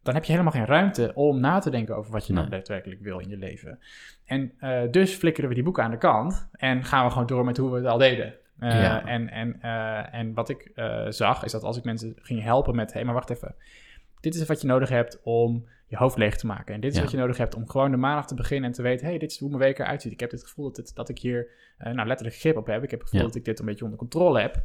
[0.07, 3.01] dan heb je helemaal geen ruimte om na te denken over wat je nou daadwerkelijk
[3.01, 3.79] wil in je leven.
[4.25, 7.45] En eh, dus flikkeren we die boeken aan de kant en gaan we gewoon door
[7.45, 8.33] met hoe we het al deden.
[8.59, 9.05] Eh, Ja.
[9.05, 10.71] en, en, eh, en wat ik
[11.09, 13.55] zag, is dat als ik mensen ging helpen met, hé, hey, maar wacht even,
[14.19, 16.73] dit is wat je nodig hebt om je hoofd leeg te maken.
[16.73, 17.03] En dit is Ja.
[17.03, 19.31] wat je nodig hebt om gewoon de maandag te beginnen en te weten, hey, dit
[19.31, 20.11] is hoe mijn week eruit ziet.
[20.11, 21.47] Ik heb het gevoel dat, het, dat ik hier
[21.77, 22.83] nou, letterlijk grip op heb.
[22.83, 23.27] Ik heb het gevoel Ja.
[23.27, 24.63] dat ik dit een beetje onder controle heb.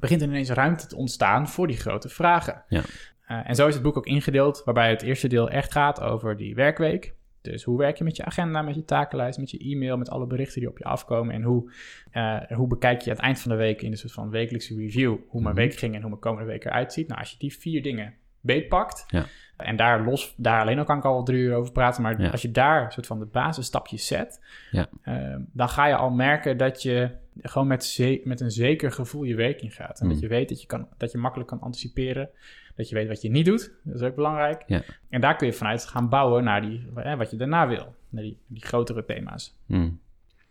[0.00, 2.64] Begint er ineens ruimte te ontstaan voor die grote vragen.
[2.68, 2.82] Ja.
[3.26, 6.36] Eh, en zo is het boek ook ingedeeld, waarbij het eerste deel echt gaat over
[6.36, 7.14] die werkweek.
[7.42, 10.26] Dus hoe werk je met je agenda, met je takenlijst, met je e-mail, met alle
[10.26, 11.34] berichten die op je afkomen.
[11.34, 11.72] En hoe,
[12.10, 14.76] eh, hoe bekijk je aan het eind van de week in een soort van wekelijkse
[14.76, 15.64] review hoe mijn Mhm.
[15.64, 17.08] week ging en hoe mijn komende week eruit ziet.
[17.08, 19.24] Nou, als je die vier dingen beetpakt, Ja.
[19.56, 22.28] en daar los, daar alleen al kan ik al drie uur over praten, maar Ja.
[22.30, 24.88] als je daar een soort van de basisstapjes zet, Ja.
[25.02, 27.10] eh, dan ga je al merken dat je
[27.42, 30.00] gewoon met, met een zeker gevoel je week ingaat.
[30.00, 30.12] En Mm.
[30.12, 32.28] dat je weet dat je, kan, dat je makkelijk kan anticiperen.
[32.76, 33.72] Dat je weet wat je niet doet.
[33.82, 34.62] Dat is ook belangrijk.
[34.66, 34.82] Ja.
[35.08, 37.94] En daar kun je vanuit gaan bouwen naar die, eh, wat je daarna wil.
[38.08, 39.54] Naar die, die grotere thema's.
[39.66, 39.98] Hmm.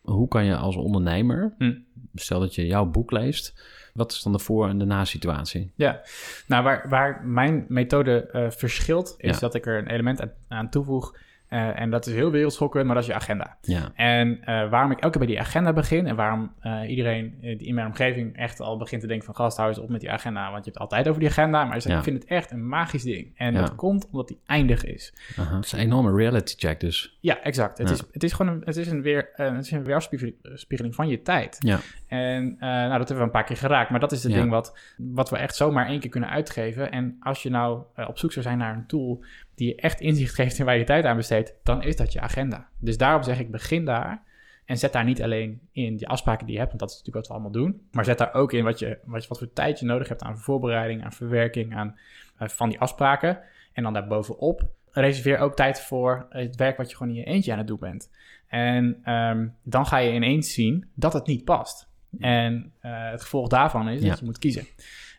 [0.01, 1.84] Hoe kan je als ondernemer, Hmm.
[2.15, 3.63] stel dat je jouw boek leest,
[3.93, 5.71] wat is dan de voor- en de na-situatie?
[5.76, 6.01] Ja,
[6.47, 9.39] nou waar, waar mijn methode eh, verschilt, is Ja.
[9.39, 11.15] dat ik er een element aan, aan toevoeg.
[11.54, 13.58] Eh, en dat is heel wereldschokkend, maar dat is je agenda.
[13.62, 17.38] Ja, En eh, waarom ik elke keer bij die agenda begin en waarom eh, iedereen
[17.41, 19.99] die in mijn omgeving echt al begint te denken van gast, hou eens op met
[20.01, 21.97] die agenda, want je hebt het altijd over die agenda, maar ik zeg, Ja.
[21.97, 23.32] ik vind het echt een magisch ding.
[23.36, 23.60] En Ja.
[23.60, 25.14] dat komt omdat die eindig is.
[25.38, 25.56] aha.
[25.56, 27.18] het is een enorme reality check dus.
[27.20, 27.78] Ja, exact.
[27.78, 31.08] Het, is, het is gewoon een, het is een, weer, het is een weerspiegeling van
[31.08, 31.56] je tijd.
[31.60, 33.89] Ja, En nou, dat hebben we een paar keer geraakt.
[33.89, 36.91] Maar dat is het ding wat, wat we echt zomaar één keer kunnen uitgeven.
[36.91, 39.24] En als je nou op zoek zou zijn naar een tool
[39.56, 42.20] die je echt inzicht geeft in waar je tijd aan besteedt, dan is dat je
[42.22, 42.68] agenda.
[42.80, 44.24] Dus daarom zeg ik, begin daar.
[44.66, 47.28] En zet daar niet alleen in die afspraken die je hebt, want dat is natuurlijk
[47.28, 47.82] wat we allemaal doen.
[47.91, 50.38] Maar zet daar ook in wat, je, wat, wat voor tijd je nodig hebt aan
[50.38, 51.97] voorbereiding, aan verwerking, aan,
[52.38, 53.39] eh, van die afspraken.
[53.74, 57.51] En dan daarbovenop reserveer ook tijd voor het werk wat je gewoon in je eentje
[57.51, 58.10] aan het doen bent.
[58.47, 61.88] En ehm, dan ga je ineens zien dat het niet past.
[62.20, 64.10] En eh, het gevolg daarvan is Ja.
[64.10, 64.68] dat je moet kiezen.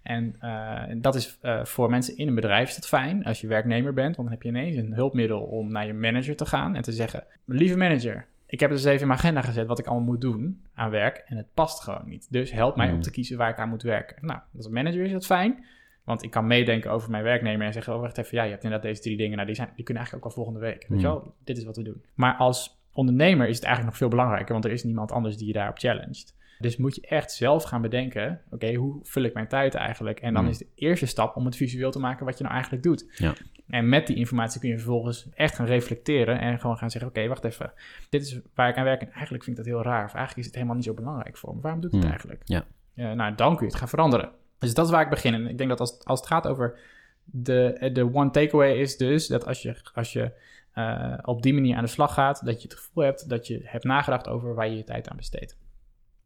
[0.04, 3.40] En, eh, en dat is eh, voor mensen in een bedrijf is dat fijn als
[3.40, 6.46] je werknemer bent, want dan heb je ineens een hulpmiddel om naar je manager te
[6.46, 9.78] gaan en te zeggen: Lieve manager, ik heb dus even in mijn agenda gezet wat
[9.78, 12.26] ik allemaal moet doen aan werk en het past gewoon niet.
[12.30, 12.94] Dus help mij Hmm.
[12.94, 14.26] om te kiezen waar ik aan moet werken.
[14.26, 15.64] Nou, als manager is dat fijn.
[16.04, 18.64] Want ik kan meedenken over mijn werknemer en zeggen: Oh, wacht even, ja, je hebt
[18.64, 19.34] inderdaad deze drie dingen.
[19.34, 20.86] Nou, die, zijn, die kunnen eigenlijk ook wel volgende week.
[20.88, 21.16] Weet je Hmm.
[21.16, 22.02] wel, dit is wat we doen.
[22.14, 25.46] Maar als ondernemer is het eigenlijk nog veel belangrijker, want er is niemand anders die
[25.46, 26.34] je daarop challenged.
[26.58, 30.20] Dus moet je echt zelf gaan bedenken: oké, hoe vul ik mijn tijd eigenlijk?
[30.20, 30.50] En dan Hmm.
[30.50, 33.12] is de eerste stap om het visueel te maken wat je nou eigenlijk doet.
[33.16, 33.34] Ja.
[33.68, 37.26] En met die informatie kun je vervolgens echt gaan reflecteren en gewoon gaan zeggen: oké,
[37.28, 37.72] wacht even,
[38.10, 40.04] dit is waar ik aan werk en eigenlijk vind ik dat heel raar.
[40.04, 41.60] Of eigenlijk is het helemaal niet zo belangrijk voor me.
[41.60, 42.12] Waarom doe ik het Hmm.
[42.12, 42.42] eigenlijk?
[42.44, 42.64] Ja.
[42.94, 44.30] Eh, nou, dan kun je het gaan veranderen.
[44.58, 45.34] Dus dat is waar ik begin.
[45.34, 46.78] En ik denk dat als, als het gaat over
[47.24, 50.32] de, de one takeaway is dus dat als je, als je
[50.72, 53.60] eh, op die manier aan de slag gaat, dat je het gevoel hebt dat je
[53.64, 55.56] hebt nagedacht over waar je je tijd aan besteedt.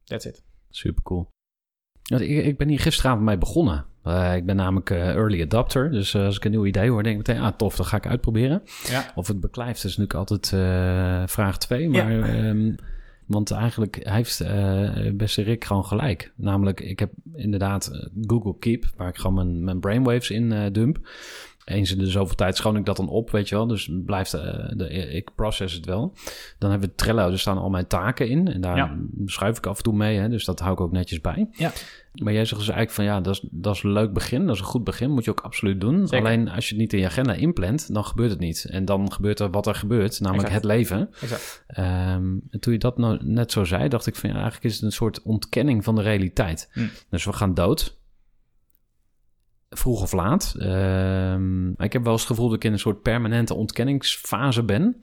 [0.09, 0.43] That's it.
[0.71, 1.29] Super cool.
[2.03, 3.85] Ik, ik ben hier gisteravond mee begonnen.
[4.03, 5.91] Eh, ik ben namelijk eh, early adapter.
[5.91, 7.97] Dus eh, als ik een nieuw idee hoor, denk ik meteen, ah tof, dat ga
[7.97, 8.63] ik uitproberen.
[8.87, 9.13] Ja.
[9.15, 11.89] Of het beklijft is natuurlijk altijd eh, vraag 2.
[11.89, 12.27] Maar, Ja.
[12.27, 12.75] ehm,
[13.27, 16.33] want eigenlijk heeft eh, beste Rick gewoon gelijk.
[16.37, 20.99] Namelijk, ik heb inderdaad Google Keep, waar ik gewoon mijn, mijn brainwaves in eh, dump.
[21.69, 23.67] Eens in de zoveel tijd schoon ik dat dan op, weet je wel.
[23.67, 26.15] Dus blijft, eh, de, ik process het wel.
[26.59, 28.49] Dan hebben we Trello, daar staan al mijn taken in.
[28.53, 28.97] En daar Ja.
[29.25, 31.49] schuif ik af en toe mee, hè, dus dat hou ik ook netjes bij.
[31.53, 31.73] Ja.
[32.13, 34.47] Maar jij zegt dus eigenlijk van ja, dat is, dat is een leuk begin.
[34.47, 36.07] Dat is een goed begin, moet je ook absoluut doen.
[36.09, 36.27] Zeker.
[36.27, 38.67] Alleen als je het niet in je agenda inplant, dan gebeurt het niet.
[38.71, 40.65] En dan gebeurt er wat er gebeurt, namelijk Exact.
[40.65, 41.09] het leven.
[41.21, 41.65] Exact.
[41.67, 44.75] Ehm, en toen je dat nou net zo zei, dacht ik van ja, eigenlijk is
[44.75, 46.69] het een soort ontkenning van de realiteit.
[46.73, 46.87] Hm.
[47.11, 47.98] Dus we gaan dood.
[49.71, 50.55] Vroeg of laat.
[50.59, 55.03] Ehm, ik heb wel eens het gevoel dat ik in een soort permanente ontkenningsfase ben.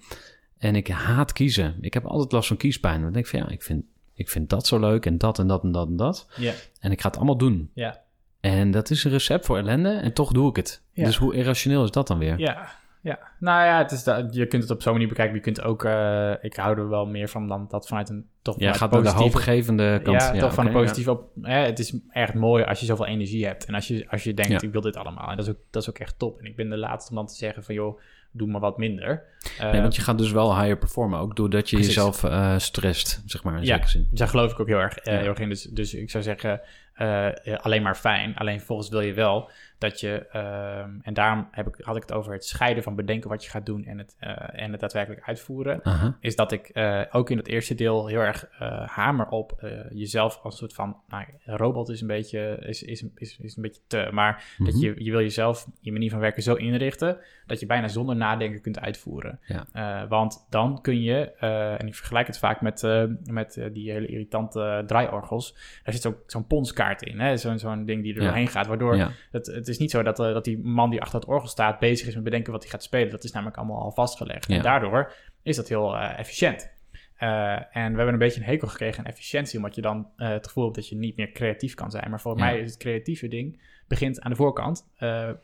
[0.57, 1.77] En ik haat kiezen.
[1.81, 3.01] Ik heb altijd last van kiespijn.
[3.01, 5.47] Dan denk ik van ja, ik vind, ik vind dat zo leuk en dat en
[5.47, 6.27] dat en dat en dat.
[6.35, 6.53] Ja.
[6.79, 7.69] En ik ga het allemaal doen.
[7.73, 8.01] Ja.
[8.39, 10.81] En dat is een recept voor ellende en toch doe ik het.
[10.91, 11.05] Ja.
[11.05, 12.39] Dus hoe irrationeel is dat dan weer?
[12.39, 12.75] Ja,
[13.05, 13.19] ja.
[13.39, 15.35] Nou ja, het is dat, je kunt het op zo'n manier bekijken.
[15.35, 18.55] Je kunt ook, eh, ik hou er wel meer van dan dat vanuit een toch
[18.55, 20.21] vanuit gaat naar de positieve- hoopgevende kant.
[20.21, 21.29] Ja, toch van oké, een positief op.
[21.41, 23.65] Hè, het is echt mooi als je zoveel energie hebt.
[23.65, 24.67] En als je, als je denkt, Ja.
[24.67, 25.29] ik wil dit allemaal.
[25.29, 26.39] En dat is, ook, dat is ook echt top.
[26.39, 27.99] En ik ben de laatste om dan te zeggen van, joh,
[28.31, 29.23] doe maar wat minder.
[29.57, 29.65] Ja.
[29.65, 31.95] Eh, Nee, want je gaat dus wel higher performen, ook doordat je Precies.
[31.95, 33.65] jezelf eh stresst, zeg maar, in Ja.
[33.65, 34.07] zekere zin.
[34.11, 35.11] Daar geloof ik ook heel erg, Ja.
[35.17, 35.49] heel erg in.
[35.49, 36.61] Dus, dus ik zou zeggen,
[36.95, 38.35] eh, eh, alleen maar fijn.
[38.35, 40.27] Alleen vervolgens wil je wel dat je...
[40.27, 43.49] ehm, en daarom heb ik, had ik het over het scheiden van bedenken wat je
[43.49, 43.85] gaat doen...
[43.85, 45.81] en het, eh, en het daadwerkelijk uitvoeren.
[46.19, 46.71] Is dat ik
[47.11, 48.45] ook in het eerste deel heel erg
[48.85, 50.97] hamer op jezelf als een soort van...
[51.07, 54.09] Nou, robot is een beetje, is, is, is, is een beetje te...
[54.11, 54.83] Maar dat Mhm.
[54.83, 57.17] je, je wil jezelf, je manier van werken zo inrichten...
[57.45, 59.39] dat je bijna zonder nadenken kunt uitvoeren.
[59.45, 60.07] Ja.
[60.07, 61.31] Want dan kun je,
[61.79, 62.87] en ik vergelijk het vaak met,
[63.23, 65.53] met die hele irritante draaiorgels.
[65.83, 67.39] Daar zit zo- zo'n ponskaart in?
[67.39, 68.25] Zo'n zo'n ding die er Ja.
[68.27, 68.67] doorheen gaat.
[68.67, 69.11] Waardoor Ja.
[69.31, 71.79] het, het is niet zo dat, eh, dat die man die achter het orgel staat
[71.79, 73.11] bezig is met bedenken wat hij gaat spelen.
[73.11, 74.47] Dat is namelijk allemaal al vastgelegd.
[74.47, 74.55] Ja.
[74.55, 75.13] En daardoor
[75.43, 76.73] is dat heel eh, efficiënt.
[77.15, 80.47] Eh, en we hebben een beetje een hekel gekregen aan efficiëntie, omdat je dan het
[80.47, 82.09] gevoel hebt dat je niet meer creatief kan zijn.
[82.09, 82.43] Maar voor Ja.
[82.43, 84.87] mij is het creatieve ding begint aan de voorkant,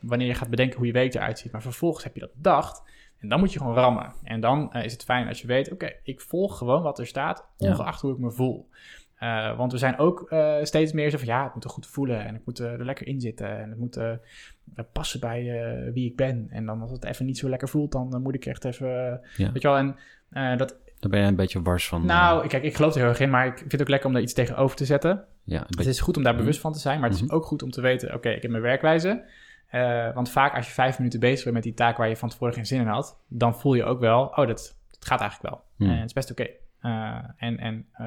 [0.00, 1.52] wanneer je gaat bedenken hoe je week eruit ziet.
[1.52, 2.82] Maar vervolgens heb je dat bedacht
[3.18, 4.12] en dan moet je gewoon rammen.
[4.22, 7.46] En dan is het fijn als je weet, oké, ik volg gewoon wat er staat,
[7.56, 7.68] Ja.
[7.70, 8.68] ongeacht hoe ik me voel.
[9.22, 11.86] Eh, want we zijn ook eh, steeds meer zo van, ja, het moet er goed
[11.86, 14.00] voelen en ik moet eh, er lekker in zitten en het moet
[14.92, 15.44] passen bij
[15.94, 16.46] wie ik ben.
[16.50, 19.52] En dan als het even niet zo lekker voelt, dan moet ik echt even, Ja.
[19.52, 22.06] weet je wel, en dat, Daar ben je een beetje wars van.
[22.06, 24.14] nou, kijk, ik geloof er heel erg in, maar ik vind het ook lekker om
[24.14, 25.24] daar iets tegenover te zetten.
[25.44, 26.40] ja, Het beetje, is goed om daar Mhm.
[26.42, 27.34] bewust van te zijn, maar het is Mhm.
[27.34, 29.24] ook goed om te weten, oké, ik heb mijn werkwijze.
[30.14, 32.54] Want vaak als je vijf minuten bezig bent met die taak waar je van tevoren
[32.54, 34.46] geen zin in had, dan voel je ook wel, oh, dat,
[34.90, 35.64] dat gaat eigenlijk wel.
[35.76, 35.88] Hmm.
[35.90, 36.46] En het is best oké.
[36.82, 38.06] Eh, en en eh,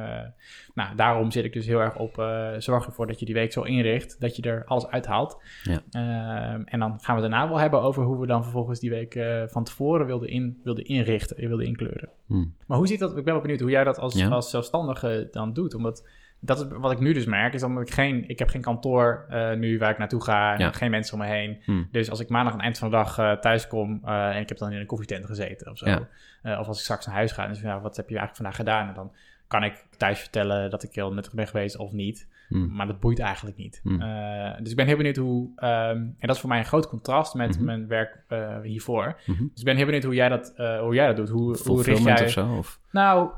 [0.74, 3.52] nou, daarom zit ik dus heel erg op, eh, zorg ervoor dat je die week
[3.52, 5.42] zo inricht, dat je er alles uithaalt.
[5.64, 5.82] Ja.
[5.92, 9.20] Ehm, en dan gaan we daarna wel hebben over hoe we dan vervolgens die week
[9.50, 12.10] van tevoren wilden, in, wilden inrichten, wilden inkleuren.
[12.26, 12.56] hmm.
[12.68, 13.18] Maar hoe ziet dat?
[13.18, 14.28] Ik ben wel benieuwd hoe jij dat als, Ja.
[14.28, 15.74] als zelfstandige dan doet.
[15.74, 16.08] Omdat
[16.40, 19.26] dat is wat ik nu dus merk, is omdat ik geen, ik heb geen kantoor
[19.30, 20.72] eh, nu waar ik naartoe ga, en Ja.
[20.72, 21.62] geen mensen om me heen.
[21.66, 21.88] Hmm.
[21.92, 24.42] Dus als ik maandag aan het eind van de dag eh, thuis kom eh, en
[24.42, 25.90] ik heb dan in een koffietent gezeten of zo.
[25.90, 26.60] Ja.
[26.60, 28.56] of als ik straks naar huis ga en dus, ja, wat heb je eigenlijk vandaag
[28.56, 28.88] gedaan?
[28.88, 29.12] En dan
[29.48, 32.28] kan ik thuis vertellen dat ik heel nuttig ben geweest of niet.
[32.48, 32.76] Hmm.
[32.76, 33.80] Maar dat boeit eigenlijk niet.
[33.84, 34.02] Hmm.
[34.02, 36.88] Eh, dus ik ben heel benieuwd hoe, ehm, en dat is voor mij een groot
[36.88, 37.66] contrast met Mhm.
[37.66, 39.20] mijn werk eh, hiervoor.
[39.26, 39.40] Mhm.
[39.42, 41.30] Dus ik ben heel benieuwd hoe jij dat, eh, hoe jij dat doet.
[41.30, 42.24] Hoe, hoe richt jij...
[42.24, 42.56] of zo?
[42.58, 42.80] Of?
[42.92, 43.30] Nou,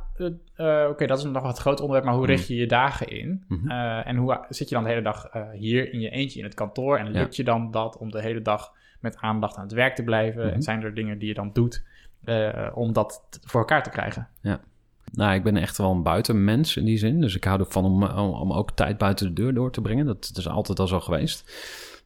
[0.90, 2.34] oké, dat is nog wat groot onderwerp, maar hoe Hmm.
[2.36, 3.44] richt je je dagen in?
[3.48, 3.70] Mhm.
[4.02, 6.98] En hoe zit je dan de hele dag hier in je eentje in het kantoor?
[6.98, 7.20] En Ja.
[7.20, 10.46] lukt je dan dat om de hele dag met aandacht aan het werk te blijven?
[10.46, 10.54] Mhm.
[10.54, 11.86] En zijn er dingen die je dan doet
[12.74, 14.28] om dat voor elkaar te krijgen?
[15.12, 17.22] Nou, ik ben echt wel een buitenmens in die zin.
[17.22, 20.06] Dus ik hou ervan om, om, ook tijd buiten de deur door te brengen.
[20.06, 21.52] Dat, dat is altijd al zo geweest.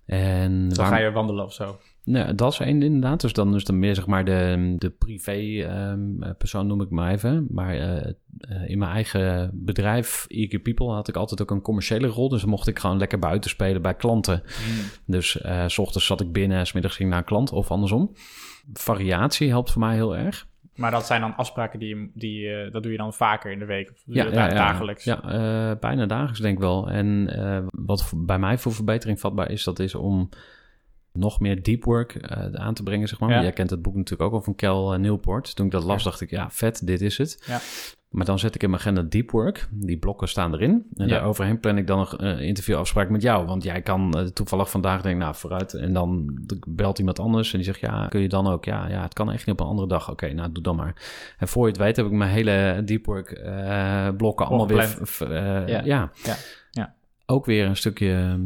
[0.05, 1.77] En Dan waarom- ga je wandelen of zo.
[2.03, 3.21] Nee, dat is één inderdaad.
[3.21, 6.89] Dus dan is dan meer zeg maar de, de privé ehm, eh, persoon noem ik
[6.89, 7.47] maar even.
[7.49, 8.07] Maar eh,
[8.39, 12.29] eh, in mijn eigen bedrijf, Eager People, had ik altijd ook een commerciële rol.
[12.29, 14.43] Dus dan mocht ik gewoon lekker buiten spelen bij klanten.
[15.05, 17.71] Dus eh, s ochtends zat ik binnen, s middags ging ik naar een klant of
[17.71, 18.11] andersom.
[18.73, 20.47] Variatie helpt voor mij heel erg.
[20.75, 23.59] Maar dat zijn dan afspraken die, je- die eh, dat doe je dan vaker in
[23.59, 23.89] de week?
[23.91, 25.03] Of doe je dat dagelijks?
[25.03, 26.89] Ja, eh, bijna dagelijks denk ik wel.
[26.89, 30.29] En eh, wat voor- bij mij voor verbetering vatbaar is, dat is om
[31.13, 33.29] nog meer deep work eh, aan te brengen, zeg maar.
[33.29, 33.41] Ja.
[33.41, 35.55] Jij kent het boek natuurlijk ook al van Kel eh, Newport.
[35.55, 36.09] Toen ik dat las, Ja.
[36.09, 37.43] dacht ik, ja, vet, dit is het.
[37.45, 37.59] Ja.
[38.09, 39.67] Maar dan zet ik in mijn agenda deep work.
[39.71, 40.85] Die blokken staan erin.
[40.95, 43.45] En daar overheen plan ik dan een eh, interviewafspraak met jou.
[43.45, 45.73] Want jij kan toevallig vandaag denken, nou, vooruit.
[45.73, 46.37] En dan
[46.67, 48.65] belt iemand anders en die zegt, ja, kun je dan ook?
[48.65, 50.11] Ja, ja het kan echt niet op een andere dag.
[50.11, 50.95] Oké, nou, doe dan maar.
[51.37, 53.41] En voor je het weet heb ik mijn hele deep work
[54.17, 55.85] blokken allemaal weer...
[55.85, 56.11] Ja.
[56.71, 56.95] Ja.
[57.25, 58.41] Ook weer een stukje ehm,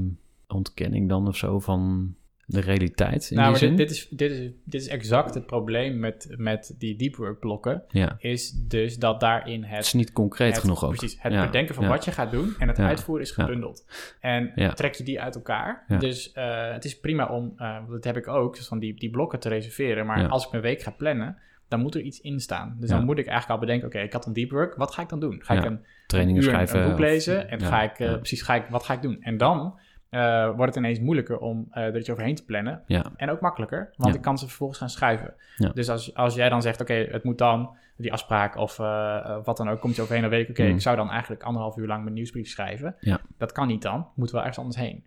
[0.47, 2.13] ontkenning dan of zo van
[2.47, 3.75] de realiteit in nou, die maar zin.
[3.75, 7.39] dit, dit, is, dit, is, dit is exact het probleem met, met die deep work
[7.39, 7.83] blokken.
[7.89, 8.15] ja.
[8.19, 10.95] Is dus dat daarin het Het is niet concreet het- genoeg ook.
[10.95, 11.89] Precies, het Ja, bedenken van ja.
[11.89, 13.85] wat je gaat doen en het uitvoeren is gebundeld.
[14.19, 15.85] En trek je die uit elkaar.
[15.99, 19.09] Dus eh, het is prima om, eh, dat heb ik ook, dus van die, die
[19.09, 20.05] blokken te reserveren.
[20.05, 21.37] Maar als ik mijn week ga plannen,
[21.67, 22.77] dan moet er iets in staan.
[22.79, 25.01] Dus dan moet ik eigenlijk al bedenken, oké, ik had een deep work, wat ga
[25.01, 25.41] ik dan doen?
[25.43, 26.79] Ga ik een, uur schrijven.
[26.79, 28.15] een boek of- lezen en ga ik, ja.
[28.17, 29.17] precies, ga ik, wat ga ik doen?
[29.21, 29.79] En dan
[30.09, 32.83] eh, wordt het ineens moeilijker om eh er iets overheen te plannen.
[32.87, 34.15] Ja, En ook makkelijker, want Ja.
[34.17, 35.33] ik kan ze vervolgens gaan schuiven.
[35.57, 35.69] Ja.
[35.69, 39.57] Dus als, als jij dan zegt, oké, het moet dan, die afspraak of eh, wat
[39.57, 40.73] dan ook, komt je overheen, dan weet ik, oké, Mm.
[40.75, 42.95] ik zou dan eigenlijk anderhalf uur lang mijn nieuwsbrief schrijven.
[43.37, 45.05] Dat kan niet dan, moet wel ergens anders heen.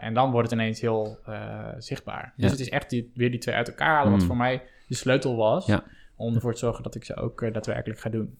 [0.00, 1.18] En dan wordt het ineens heel
[1.78, 2.32] zichtbaar.
[2.36, 4.26] Dus het is echt die, weer die twee uit elkaar halen, wat Mm.
[4.26, 5.70] voor mij de sleutel was,
[6.16, 8.38] om ervoor te zorgen dat ik ze ook daadwerkelijk ga doen.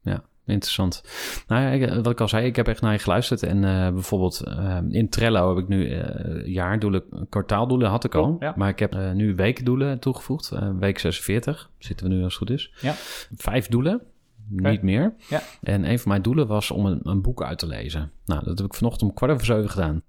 [0.00, 1.02] ja, interessant.
[1.46, 3.42] Nou ik- wat ik al zei, ik heb echt naar je geluisterd.
[3.42, 8.36] En eh, bijvoorbeeld eh, in Trello heb ik nu eh, jaardoelen, kwartaaldoelen had ik al.
[8.40, 8.52] Ja.
[8.56, 10.50] Maar ik heb eh, nu weekdoelen toegevoegd.
[10.50, 12.72] Eh, week 46 zitten we nu als het goed is.
[12.80, 12.92] Ja.
[13.36, 14.00] Vijf doelen,
[14.48, 15.14] niet meer.
[15.28, 15.42] Ja.
[15.62, 18.10] En een van mijn doelen was om een, een boek uit te lezen.
[18.24, 20.02] Nou, dat heb ik vanochtend om kwart over zeven gedaan.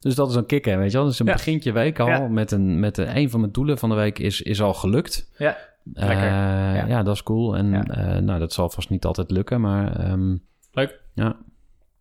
[0.00, 1.02] Dus dat is een kick, weet je wel.
[1.04, 1.32] Dat is een Ja.
[1.32, 2.28] begintje week al.
[2.28, 5.30] Met, een, met een, een van mijn doelen van de week is, is al gelukt.
[5.38, 5.56] Ja,
[5.94, 6.26] Eh, Lekker.
[6.26, 6.86] ja.
[6.86, 7.02] Ja.
[7.02, 7.56] dat is cool.
[7.56, 7.82] En Ja.
[7.84, 10.36] eh, nou, dat zal vast niet altijd lukken, maar ehm,
[10.72, 11.00] leuk.
[11.14, 11.36] ja.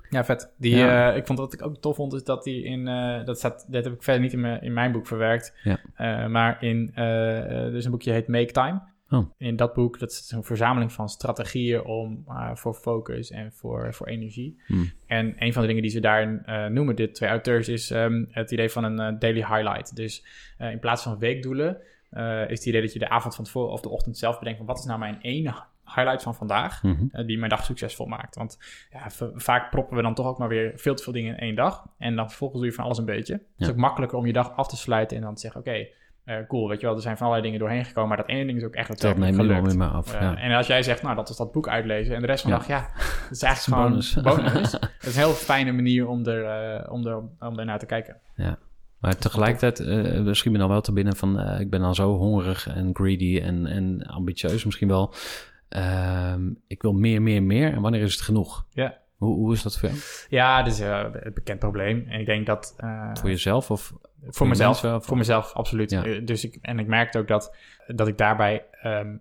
[0.09, 0.53] Ja, vet.
[0.57, 1.11] Die, Ja.
[1.11, 3.65] eh, ik vond wat ik ook tof vond, is dat die in, eh, dat staat,
[3.71, 5.79] dat heb ik verder niet in mijn, in mijn boek verwerkt, Ja.
[5.95, 8.81] Eh, maar in, eh, eh, er is een boekje heet Make Time.
[9.09, 9.25] Oh.
[9.37, 13.93] In dat boek, dat is een verzameling van strategieën om, eh, voor focus en voor,
[13.93, 14.61] voor energie.
[14.65, 14.91] Hmm.
[15.07, 18.23] En een van de dingen die ze daarin eh, noemen, dit twee auteurs, is ehm,
[18.29, 19.95] het idee van een daily highlight.
[19.95, 20.25] Dus
[20.57, 21.77] eh, in plaats van weekdoelen,
[22.15, 24.57] eh, is het idee dat je de avond van tevoren of de ochtend zelf bedenkt
[24.57, 25.53] van wat is nou mijn ene
[25.95, 27.05] highlight van vandaag Mhm.
[27.11, 28.35] eh, die mijn dag succesvol maakt.
[28.35, 28.57] Want
[28.91, 31.55] ja, vaak proppen we dan toch ook maar weer veel te veel dingen in één
[31.55, 31.85] dag.
[31.97, 33.33] En dan vervolgens doe je van alles een beetje.
[33.33, 33.71] Het is Ja.
[33.71, 35.87] ook makkelijker om je dag af te sluiten en dan te zeggen, oké,
[36.25, 38.45] eh, cool, weet je wel, er zijn van allerlei dingen doorheen gekomen, maar dat ene
[38.45, 39.77] ding is ook echt Dat daadwerkelijk neem je gelukt.
[39.77, 40.35] wel weer maar af.
[40.35, 40.41] Ja.
[40.41, 42.57] En als jij zegt, nou, dat is dat boek uitlezen en de rest van de
[42.57, 42.61] Ja.
[42.67, 42.89] dag, ja,
[43.23, 44.13] dat is eigenlijk gewoon Bonus.
[44.21, 44.71] bonus.
[44.97, 48.17] Het is een heel fijne manier om er, om er, om er naar te kijken.
[49.05, 51.39] Maar tegelijkertijd eh misschien me dan wel te binnen van...
[51.39, 55.13] eh, ik ben dan zo hongerig en greedy en, en ambitieus misschien wel.
[55.69, 57.73] Ehm, ik wil meer, meer, meer.
[57.73, 58.65] En wanneer is het genoeg?
[58.69, 58.97] Ja.
[59.15, 60.01] Hoe, hoe is dat voor jou?
[60.29, 62.05] Ja, dat is eh, een bekend probleem.
[62.07, 62.75] En ik denk dat...
[63.13, 63.93] Voor jezelf of...
[64.27, 65.89] Voor mezelf, voor mezelf, absoluut.
[65.91, 66.01] Ja.
[66.19, 67.55] Dus ik, en ik merkte ook dat,
[67.87, 69.15] dat ik daarbij ehm,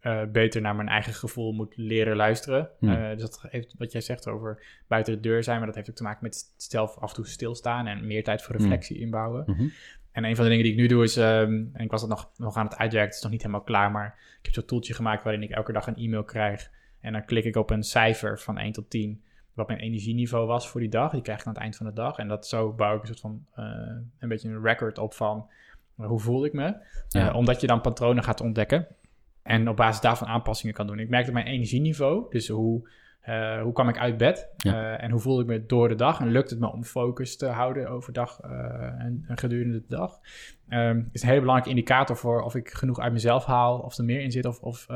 [0.00, 2.68] eh, beter naar mijn eigen gevoel moet leren luisteren.
[2.78, 2.90] Hmm.
[2.90, 5.90] Eh, dus dat heeft wat jij zegt over buiten de deur zijn, maar dat heeft
[5.90, 9.44] ook te maken met zelf af en toe stilstaan en meer tijd voor reflectie inbouwen.
[9.46, 9.68] Mhm.
[10.12, 12.10] En een van de dingen die ik nu doe is, ehm, en ik was het
[12.10, 14.64] nog, nog aan het uitwerken, het is nog niet helemaal klaar, maar ik heb zo'n
[14.64, 16.70] toeltje gemaakt waarin ik elke dag een e-mail krijg.
[17.00, 19.22] En dan klik ik op een cijfer van 1 tot 10,
[19.52, 21.12] wat mijn energieniveau was voor die dag.
[21.12, 22.18] Die krijg ik aan het eind van de dag.
[22.18, 23.64] En dat zo bouw ik een soort van, eh,
[24.18, 25.48] een beetje een record op van
[25.94, 26.74] hoe voel ik me.
[27.08, 27.32] Ja.
[27.32, 28.86] Omdat je dan patronen gaat ontdekken
[29.42, 30.98] en op basis daarvan aanpassingen kan doen.
[30.98, 32.88] Ik merk dat mijn energieniveau, dus hoe,
[33.20, 34.72] eh, hoe kwam ik uit bed Ja.
[34.72, 37.36] eh, en hoe voel ik me door de dag en lukt het me om focus
[37.36, 38.50] te houden overdag eh
[38.98, 40.18] en, en gedurende de dag,
[40.68, 44.04] Ehm, is een hele belangrijke indicator voor of ik genoeg uit mezelf haal, of er
[44.04, 44.86] meer in zit of, of,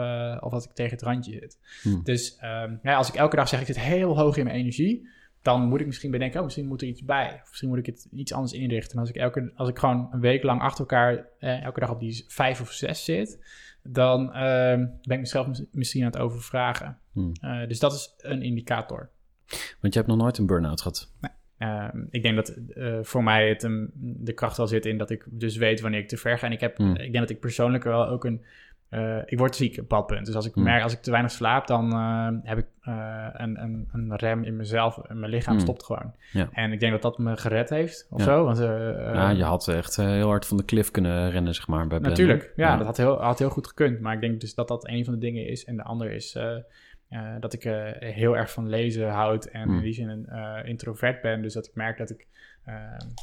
[0.41, 1.59] of dat ik tegen het randje zit.
[1.83, 2.01] Hmm.
[2.05, 5.09] Dus ehm, ja, als ik elke dag zeg ik zit heel hoog in mijn energie,
[5.45, 7.39] dan moet ik misschien bedenken, oh, misschien moet er iets bij.
[7.43, 8.95] Of misschien moet ik het iets anders inrichten.
[8.95, 11.91] En als ik, elke, als ik gewoon een week lang achter elkaar eh, elke dag
[11.91, 13.39] op die vijf of zes zit,
[13.89, 16.99] dan ehm, ben ik mezelf mis- misschien aan het overvragen.
[17.13, 17.33] Hmm.
[17.41, 19.11] Eh, dus dat is een indicator.
[19.81, 21.13] Want je hebt nog nooit een burn-out gehad.
[21.59, 23.61] Ehm, ik denk dat eh, voor mij het,
[23.97, 26.47] de kracht wel zit in dat ik dus weet wanneer ik te ver ga.
[26.47, 26.91] En ik, heb, Hmm.
[26.95, 28.45] ik denk dat ik persoonlijk wel ook een,
[28.95, 30.27] eh, ik word ziek op een bepaald punt.
[30.27, 30.63] Dus als ik Hmm.
[30.63, 34.43] merk, als ik te weinig slaap, dan eh, heb ik eh, een, een, een rem
[34.45, 34.99] in mezelf.
[34.99, 35.63] En mijn lichaam Hmm.
[35.63, 36.15] stopt gewoon.
[36.33, 36.49] Ja.
[36.53, 38.25] En ik denk dat dat me gered heeft, of Ja.
[38.25, 38.45] zo.
[38.45, 41.99] Want, ja, je had echt heel hard van de cliff kunnen rennen, zeg maar, bij.
[41.99, 44.01] Natuurlijk, ja, dat had heel, had heel goed gekund.
[44.01, 45.65] Maar ik denk dus dat dat een van de dingen is.
[45.65, 46.39] En de ander is
[47.41, 47.63] dat ik
[47.99, 49.45] heel erg van lezen houd.
[49.45, 49.77] En Hmm.
[49.77, 51.43] in die zin een introvert ben.
[51.43, 52.27] Dus dat ik merk dat ik,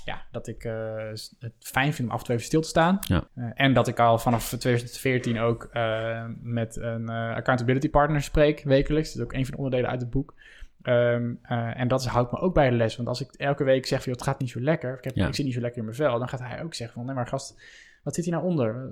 [0.06, 1.08] ja, dat ik eh,
[1.40, 2.98] het fijn vind om af en toe even stil te staan.
[3.02, 3.28] Ja.
[3.36, 9.08] Eh, en dat ik al vanaf 2014 ook eh, met een accountability partner spreek, wekelijks.
[9.14, 10.34] Dat is ook een van de onderdelen uit het boek.
[10.82, 12.96] Ehm, eh, en dat houdt me ook bij de les.
[12.96, 14.98] Want als ik elke week zeg, van, joh, het gaat niet zo lekker.
[14.98, 15.28] Ik, heb, Ja.
[15.28, 16.20] ik zit niet zo lekker in mijn vel.
[16.20, 17.62] Dan gaat hij ook zeggen van, nee maar gast,
[18.04, 18.92] wat zit hier nou onder?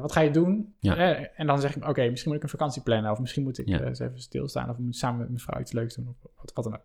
[0.00, 0.74] Wat ga je doen?
[0.78, 0.96] Ja.
[1.16, 3.10] En dan zeg ik, oké, misschien moet ik een vakantie plannen.
[3.10, 3.80] Of misschien moet ik Ja.
[3.80, 4.70] eens even stilstaan.
[4.70, 6.08] Of moet samen met mijn vrouw iets leuks doen.
[6.08, 6.84] Of wat, wat dan ook.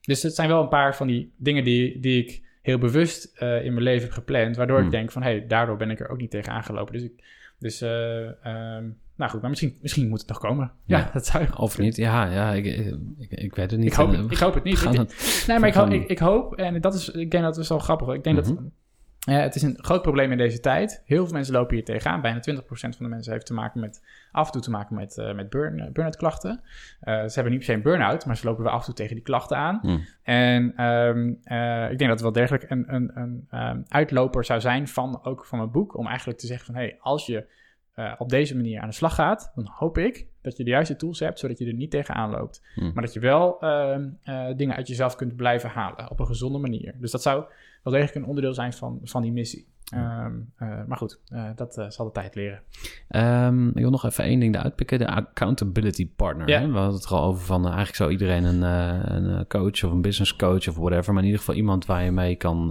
[0.00, 3.64] Dus het zijn wel een paar van die dingen die, die ik heel bewust eh,
[3.64, 4.56] in mijn leven heb gepland.
[4.56, 4.86] Waardoor Hmm.
[4.86, 6.92] ik denk van, hé, hey, daardoor ben ik er ook niet tegen aangelopen.
[6.92, 7.12] Dus, ik,
[7.58, 8.84] dus eh, ehm,
[9.16, 10.72] nou goed, maar misschien, misschien moet het nog komen.
[10.86, 11.10] Ja, Ja.
[11.12, 12.64] dat zou Of niet, ja, ja ik,
[13.18, 13.88] ik, ik weet het niet.
[13.90, 14.82] ik hoop, eh, ik hoop het niet.
[14.84, 17.58] Ik- het- Nee, maar ik, hoop, ik, ik hoop, en dat is, ik denk dat
[17.58, 18.14] is wel grappig.
[18.14, 18.54] Ik denk Mhm.
[18.54, 18.62] dat
[19.24, 21.02] eh, het is een groot probleem in deze tijd.
[21.04, 22.20] Heel veel mensen lopen hier tegenaan.
[22.20, 24.02] Bijna 20% van de mensen heeft te maken met,
[24.32, 26.60] af en toe te maken met, eh, met burn, eh, burn-out klachten.
[27.00, 28.94] Eh, ze hebben niet per se een burn-out, maar ze lopen wel af en toe
[28.94, 29.78] tegen die klachten aan.
[29.82, 29.98] Hm.
[30.22, 34.60] En ehm, eh, ik denk dat het wel degelijk een, een, een ehm, uitloper zou
[34.60, 35.96] zijn van ook van mijn boek.
[35.96, 37.62] Om eigenlijk te zeggen van, hey, als je
[38.18, 41.20] op deze manier aan de slag gaat, dan hoop ik dat je de juiste tools
[41.20, 42.62] hebt, zodat je er niet tegenaan loopt.
[42.74, 42.92] Hm.
[42.92, 46.58] Maar dat je wel ehm, eh, dingen uit jezelf kunt blijven halen op een gezonde
[46.58, 46.94] manier.
[46.98, 47.44] Dus dat zou
[47.84, 49.72] wel degelijk een onderdeel zijn van, van die missie.
[49.84, 52.62] Ehm, eh, maar goed, eh, dat eh, zal de tijd leren.
[53.08, 54.98] Ehm, ik wil nog even één ding eruit pikken.
[54.98, 56.48] De accountability partner.
[56.48, 56.60] Ja.
[56.60, 56.66] Hè?
[56.66, 57.64] We hadden het er al over van...
[57.64, 61.12] eigenlijk zou iedereen een, een coach of een business coach of whatever...
[61.12, 62.68] maar in ieder geval iemand waar je mee kan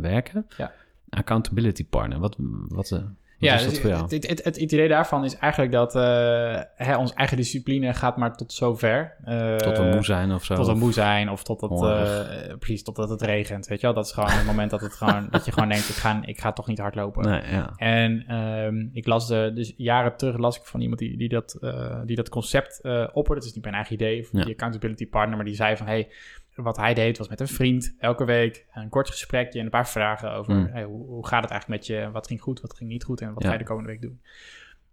[0.00, 0.46] werken.
[0.56, 0.72] Ja.
[1.08, 2.18] Accountability partner.
[2.18, 2.36] Wat,
[2.68, 3.02] wat,
[3.40, 7.14] wat ja, dus het, het, het, het idee daarvan is eigenlijk dat eh, hè, onze
[7.14, 9.16] eigen discipline gaat maar tot zover.
[9.24, 10.54] Eh, Tot we moe zijn of zo?
[10.54, 12.28] Tot we Of- moe zijn of totdat, hongerig.
[12.48, 13.66] eh precies, totdat het regent.
[13.66, 15.88] Weet je wel, dat is gewoon het moment dat, het gewoon, dat je gewoon denkt,
[15.88, 17.24] ik ga, ik ga toch niet hardlopen.
[17.24, 17.72] Nee, ja.
[17.76, 21.58] En ehm, ik las de, dus jaren terug las ik van iemand die, die, dat,
[22.04, 22.80] die dat concept
[23.12, 23.34] opperde.
[23.34, 24.42] Het is niet mijn eigen idee, of Ja.
[24.44, 26.08] die accountability partner, maar die zei van, hey,
[26.56, 29.88] wat hij deed was met een vriend elke week een kort gesprekje en een paar
[29.88, 30.68] vragen over Mm.
[30.72, 33.20] hey, hoe, hoe gaat het eigenlijk met je, wat ging goed, wat ging niet goed
[33.20, 33.48] en wat Ja.
[33.48, 34.20] ga je de komende week doen.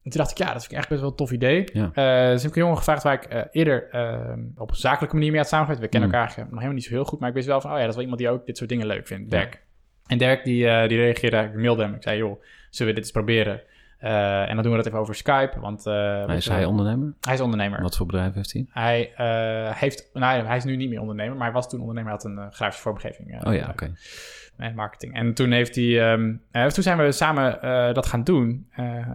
[0.04, 1.64] En toen dacht ik, ja, dat vind ik echt best wel een tof idee.
[1.74, 1.92] Ja.
[1.94, 5.16] Eh, dus heb ik een jongen gevraagd waar ik eh, eerder eh, op een zakelijke
[5.16, 5.84] manier mee had samengewerkt.
[5.84, 6.16] We kennen Mm.
[6.16, 7.90] elkaar nog helemaal niet zo heel goed, maar ik wist wel van, oh ja, dat
[7.90, 9.32] is wel iemand die ook dit soort dingen leuk vindt.
[9.32, 9.62] Dirk.
[10.08, 11.94] En Dirk die, die reageerde ik mailde hem.
[11.94, 13.62] Ik zei, joh, zullen we dit eens proberen?
[14.04, 15.86] Eh, en dan doen we dat even over Skype, want...
[15.86, 17.14] eh, weet is hij ondernemer?
[17.22, 17.82] hij is ondernemer.
[17.82, 18.66] Wat voor bedrijf heeft hij?
[18.70, 22.12] Hij, eh, heeft, nou, hij is nu niet meer ondernemer, maar hij was toen ondernemer.
[22.12, 23.94] Hij had een grafische vormgeving Oh ja, oké.
[24.58, 25.16] en marketing.
[25.16, 27.60] En toen heeft hij, ehm, eh, toen zijn we samen
[27.94, 28.68] dat gaan doen.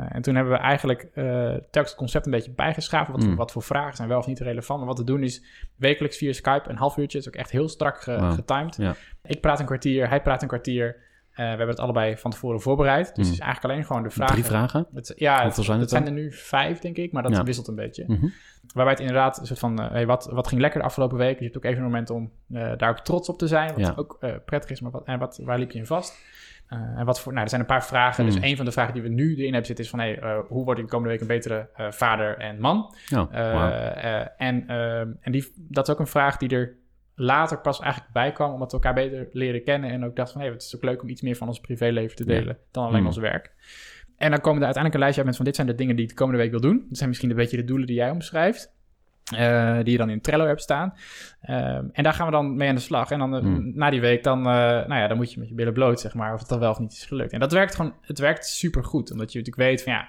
[0.09, 3.13] En toen hebben we eigenlijk telkens het concept een beetje bijgeschaven.
[3.13, 3.37] Wat, voor, Mm.
[3.39, 4.79] wat voor vragen zijn wel of niet relevant.
[4.79, 5.45] Maar wat we doen is
[5.77, 7.19] wekelijks via Skype een half uurtje.
[7.19, 8.77] is ook echt heel strak ge- getimed.
[8.77, 8.95] Ja.
[9.23, 11.07] Ik praat een kwartier, hij praat een kwartier.
[11.39, 13.07] Eh, we hebben het allebei van tevoren voorbereid.
[13.07, 13.23] Dus Mm.
[13.23, 14.35] het is eigenlijk alleen gewoon de vragen.
[14.35, 14.87] Drie vragen?
[14.95, 17.13] Het, ja, het, zijn het het zijn er nu vijf, denk ik.
[17.13, 17.43] Maar dat Ja.
[17.43, 18.05] wisselt een beetje.
[18.07, 18.27] Mhm.
[18.75, 21.31] Waarbij het inderdaad een soort van, eh, hey, wat, wat ging lekker de afgelopen week?
[21.31, 23.69] Dus je hebt ook even een moment om eh, daar ook trots op te zijn.
[23.69, 23.93] Wat Ja.
[23.97, 26.19] ook prettig is, maar wat, en wat, waar liep je in vast?
[26.69, 28.25] En wat voor, nou, er zijn een paar vragen.
[28.25, 28.31] Mm.
[28.31, 30.65] Dus een van de vragen die we nu erin hebben zitten is van, hey, hoe
[30.65, 32.95] word ik de komende week een betere vader en man?
[33.15, 33.33] Oh,
[34.37, 36.77] en ehm, en die, dat is ook een vraag die er
[37.21, 40.41] later pas eigenlijk bij kwam, omdat we elkaar beter leren kennen en ook dacht van,
[40.41, 43.01] hey, het is ook leuk om iets meer van ons privéleven te delen dan alleen
[43.01, 43.07] Mm.
[43.07, 43.53] ons werk.
[44.17, 46.05] En dan komen er uiteindelijk een lijstje uit met van dit zijn de dingen die
[46.05, 46.85] ik de komende week wil doen.
[46.89, 48.77] Dat zijn misschien een beetje de doelen die jij omschrijft.
[49.37, 50.95] eh, die je dan in Trello hebt staan.
[51.41, 53.11] Ehm, en daar gaan we dan mee aan de slag.
[53.11, 53.73] En dan eh, Mm.
[53.75, 56.15] na die week, dan, eh, nou ja, dan moet je met je billen bloot, zeg
[56.15, 57.33] maar, of het dan wel of niet is gelukt.
[57.33, 59.13] En dat werkt gewoon, het werkt super goed.
[59.13, 60.09] Omdat je natuurlijk weet van ja,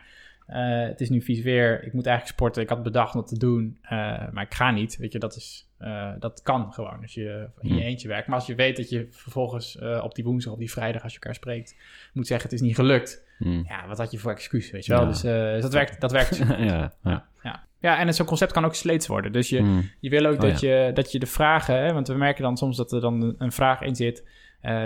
[0.50, 1.84] eh, het is nu vies weer.
[1.84, 2.62] Ik moet eigenlijk sporten.
[2.62, 3.90] Ik had bedacht om dat te doen, eh,
[4.32, 4.98] maar ik ga niet.
[4.98, 7.84] Weet je, dat, is, eh, dat kan gewoon als je in je Hmm.
[7.84, 8.28] eentje werkt.
[8.28, 11.20] Maar als je weet dat je vervolgens op die woensdag, op die vrijdag, als je
[11.20, 11.76] elkaar spreekt,
[12.14, 13.24] moet zeggen: het is niet gelukt.
[13.38, 13.64] Hm.
[13.68, 15.02] Ja, wat had je voor excuus, weet je wel?
[15.02, 15.08] Ja.
[15.08, 17.26] Dus, dus dat werkt, dat werkt ja, ja.
[17.44, 17.64] ja.
[17.80, 19.32] ja, en zo'n concept kan ook sleets worden.
[19.32, 19.82] Dus je, Hm.
[20.00, 22.58] je wil ook Oh, dat, je, dat je de vragen, hè, want we merken dan
[22.58, 24.24] soms dat er dan een vraag in zit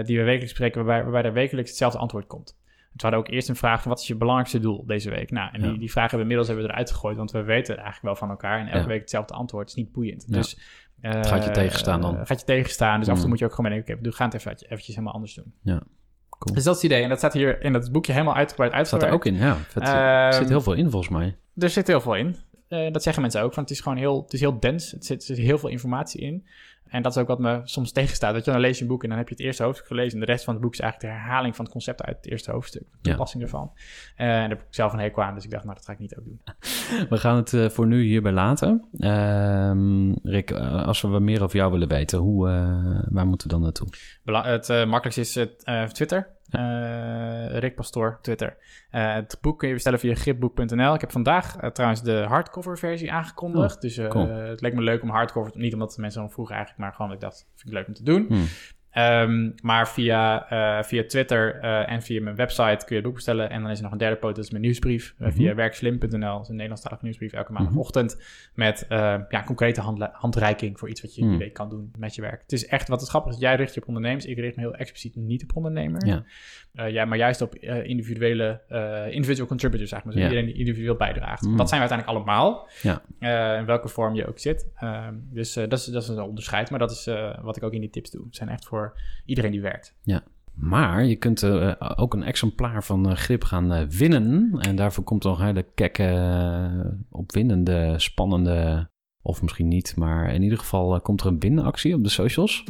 [0.05, 2.57] die we wekelijks spreken, waarbij, waarbij er wekelijks hetzelfde antwoord komt.
[2.93, 5.31] We hadden ook eerst een vraag van wat is je belangrijkste doel deze week?
[5.31, 5.69] Nou, en Ja.
[5.69, 8.15] die, die vragen hebben we inmiddels hebben we eruit gegooid, want we weten eigenlijk wel
[8.15, 8.87] van elkaar en elke Ja.
[8.87, 10.25] week hetzelfde antwoord is niet boeiend.
[10.27, 10.37] Ja.
[10.37, 10.59] Dus
[11.01, 12.17] eh, Het gaat je tegenstaan dan.
[12.19, 13.29] eh, gaat je tegenstaan, dus af en toe Mm.
[13.29, 15.53] moet je ook gewoon denken, oké, we gaan het even, eventjes helemaal anders doen.
[16.39, 16.55] Cool.
[16.55, 19.03] Dus dat is het idee en dat staat hier in dat boekje helemaal uitgebreid Staat
[19.03, 19.55] er ook in, ja.
[19.55, 19.83] Vet.
[19.83, 21.35] Ehm, er zit heel veel in volgens mij.
[21.57, 22.35] Er zit heel veel in.
[22.67, 24.91] Eh, dat zeggen mensen ook, want het is gewoon heel, het is heel dens.
[24.91, 26.45] Het zit, er zit heel veel informatie in.
[26.93, 28.33] En dat is ook wat me soms tegenstaat.
[28.33, 30.13] Dat je dan lees je een boek en dan heb je het eerste hoofdstuk gelezen.
[30.13, 32.25] En de rest van het boek is eigenlijk de herhaling van het concept uit het
[32.25, 32.83] eerste hoofdstuk.
[33.01, 33.71] De toepassing ervan.
[34.15, 35.33] Eh, en daar heb ik zelf een hekel aan.
[35.33, 36.41] Dus ik dacht, nou, dat ga ik niet ook doen.
[37.09, 38.85] We gaan het eh, voor nu hierbij laten.
[38.99, 42.45] Ehm, Rick, eh, als we wat meer over jou willen weten, hoe,
[43.09, 43.87] waar moeten we dan naartoe?
[44.23, 46.27] Bela- het makkelijkste is het, Twitter.
[46.53, 48.57] Eh, Rick Pastoor, Twitter.
[48.89, 50.93] Eh, het boek kun je bestellen via gripboek.nl.
[50.93, 53.75] Ik heb vandaag eh, trouwens de hardcover versie aangekondigd.
[53.75, 54.29] Oh, dus cool.
[54.29, 55.51] het leek me leuk om hardcover...
[55.55, 57.87] Niet omdat de mensen dan vroegen eigenlijk, maar gewoon dat ik dacht, vind ik leuk
[57.87, 58.25] om te doen.
[58.27, 58.45] Hmm.
[58.93, 63.13] Ehm, maar via, eh, via Twitter eh, en via mijn website kun je het boek
[63.13, 63.49] bestellen.
[63.49, 65.13] En dan is er nog een derde poot, dat is mijn nieuwsbrief.
[65.17, 65.35] eh, Mhm.
[65.35, 68.21] Via werkslim.nl, dat is een Nederlandstalige nieuwsbrief, elke maandagochtend.
[68.53, 69.81] Met ja, concrete
[70.11, 71.43] handreiking voor iets wat je in die Mhm.
[71.45, 72.41] week kan doen met je werk.
[72.41, 74.25] Het is echt, wat het grappig is, jij richt je op ondernemers.
[74.25, 76.05] Ik richt me heel expliciet niet op ondernemers.
[76.05, 76.23] Ja.
[76.87, 78.61] Ja, maar juist op individuele,
[79.11, 80.13] individual contributors, zeg maar.
[80.13, 80.27] Dus Ja.
[80.29, 81.41] iedereen die individueel bijdraagt.
[81.41, 81.57] Mhm.
[81.57, 82.69] Dat zijn we uiteindelijk allemaal.
[82.81, 83.01] Ja.
[83.59, 84.67] In welke vorm je ook zit.
[84.75, 86.69] Ehm, dus dat, is, dat is een onderscheid.
[86.69, 87.09] Maar dat is
[87.41, 88.25] wat ik ook in die tips doe.
[88.25, 88.81] Het zijn echt voor
[89.25, 89.95] iedereen die werkt.
[90.53, 94.57] Maar je kunt eh, ook een exemplaar van eh, Grip gaan eh, winnen.
[94.59, 98.91] En daarvoor komt nog een hele kekke, opwindende, spannende...
[99.25, 102.63] Of misschien niet, maar in ieder geval komt er een winactie op de socials.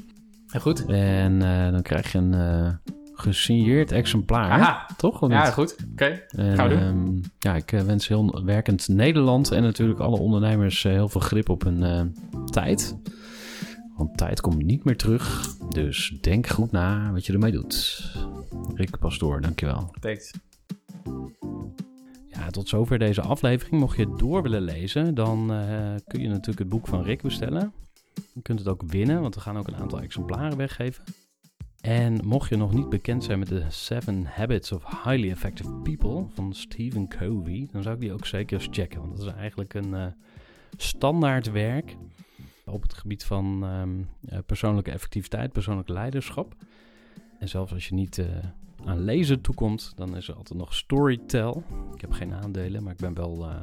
[0.48, 0.86] Heel goed.
[0.86, 1.40] En
[1.72, 2.80] dan krijg je een
[3.14, 4.50] gesigneerd exemplaar.
[4.50, 4.86] Aha.
[4.98, 5.30] Toch?
[5.30, 5.76] Ja, goed.
[5.92, 6.22] Oké.
[6.30, 6.84] En, Gaan we doen.
[6.84, 11.64] ehm, ja, ik wens heel werkend Nederland en natuurlijk alle ondernemers heel veel grip op
[11.64, 12.14] hun
[12.46, 12.98] tijd.
[13.98, 15.56] Want tijd komt niet meer terug.
[15.70, 18.04] Dus denk goed na wat je ermee doet.
[18.76, 19.94] Rick Pastoor, dankjewel.
[20.00, 20.32] Thanks.
[22.28, 23.82] Ja, tot zover deze aflevering.
[23.82, 27.22] Mocht je het door willen lezen, dan eh, kun je natuurlijk het boek van Rick
[27.22, 27.74] bestellen.
[28.34, 31.04] Je kunt het ook winnen, want we gaan ook een aantal exemplaren weggeven.
[31.82, 36.26] En mocht je nog niet bekend zijn met de Seven Habits of Highly Effective People
[36.34, 39.00] van Stephen Covey, dan zou ik die ook zeker eens checken.
[39.00, 40.06] Want dat is eigenlijk een eh,
[40.78, 41.98] standaard werk
[42.74, 43.90] op het gebied van ehm,
[44.26, 46.56] eh, persoonlijke effectiviteit, persoonlijk leiderschap.
[47.40, 48.26] En zelfs als je niet eh,
[48.86, 51.64] aan lezen toekomt, dan is er altijd nog Storytel.
[51.94, 53.56] Ik heb geen aandelen, maar ik ben wel eh,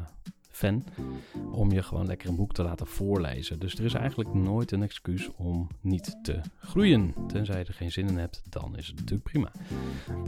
[0.51, 0.85] fan
[1.53, 3.59] om je gewoon lekker een boek te laten voorlezen.
[3.59, 7.15] Dus er is eigenlijk nooit een excuus om niet te groeien.
[7.27, 9.53] Tenzij je er geen zin in hebt, dan is het natuurlijk prima.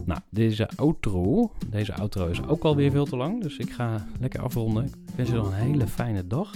[0.04, 4.42] Nou, deze outro, deze outro is ook alweer veel te lang, dus ik ga lekker
[4.42, 4.84] afronden.
[4.84, 6.52] Ik wens je nog een hele fijne dag.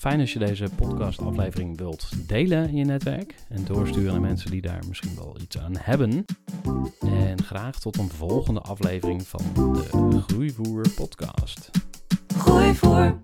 [0.00, 4.60] Fijn als je deze podcastaflevering wilt delen in je netwerk en doorsturen naar mensen die
[4.60, 6.24] daar misschien wel iets aan hebben.
[7.00, 11.70] En graag tot een volgende aflevering van de Groeivoer podcast.
[12.36, 13.20] Gooi voor.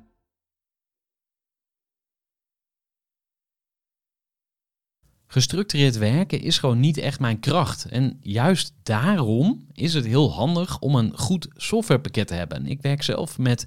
[5.27, 7.85] Gestructureerd werken is gewoon niet echt mijn kracht.
[7.85, 12.67] En juist daarom is het heel handig om een goed softwarepakket te hebben.
[12.67, 13.67] Ik werk zelf met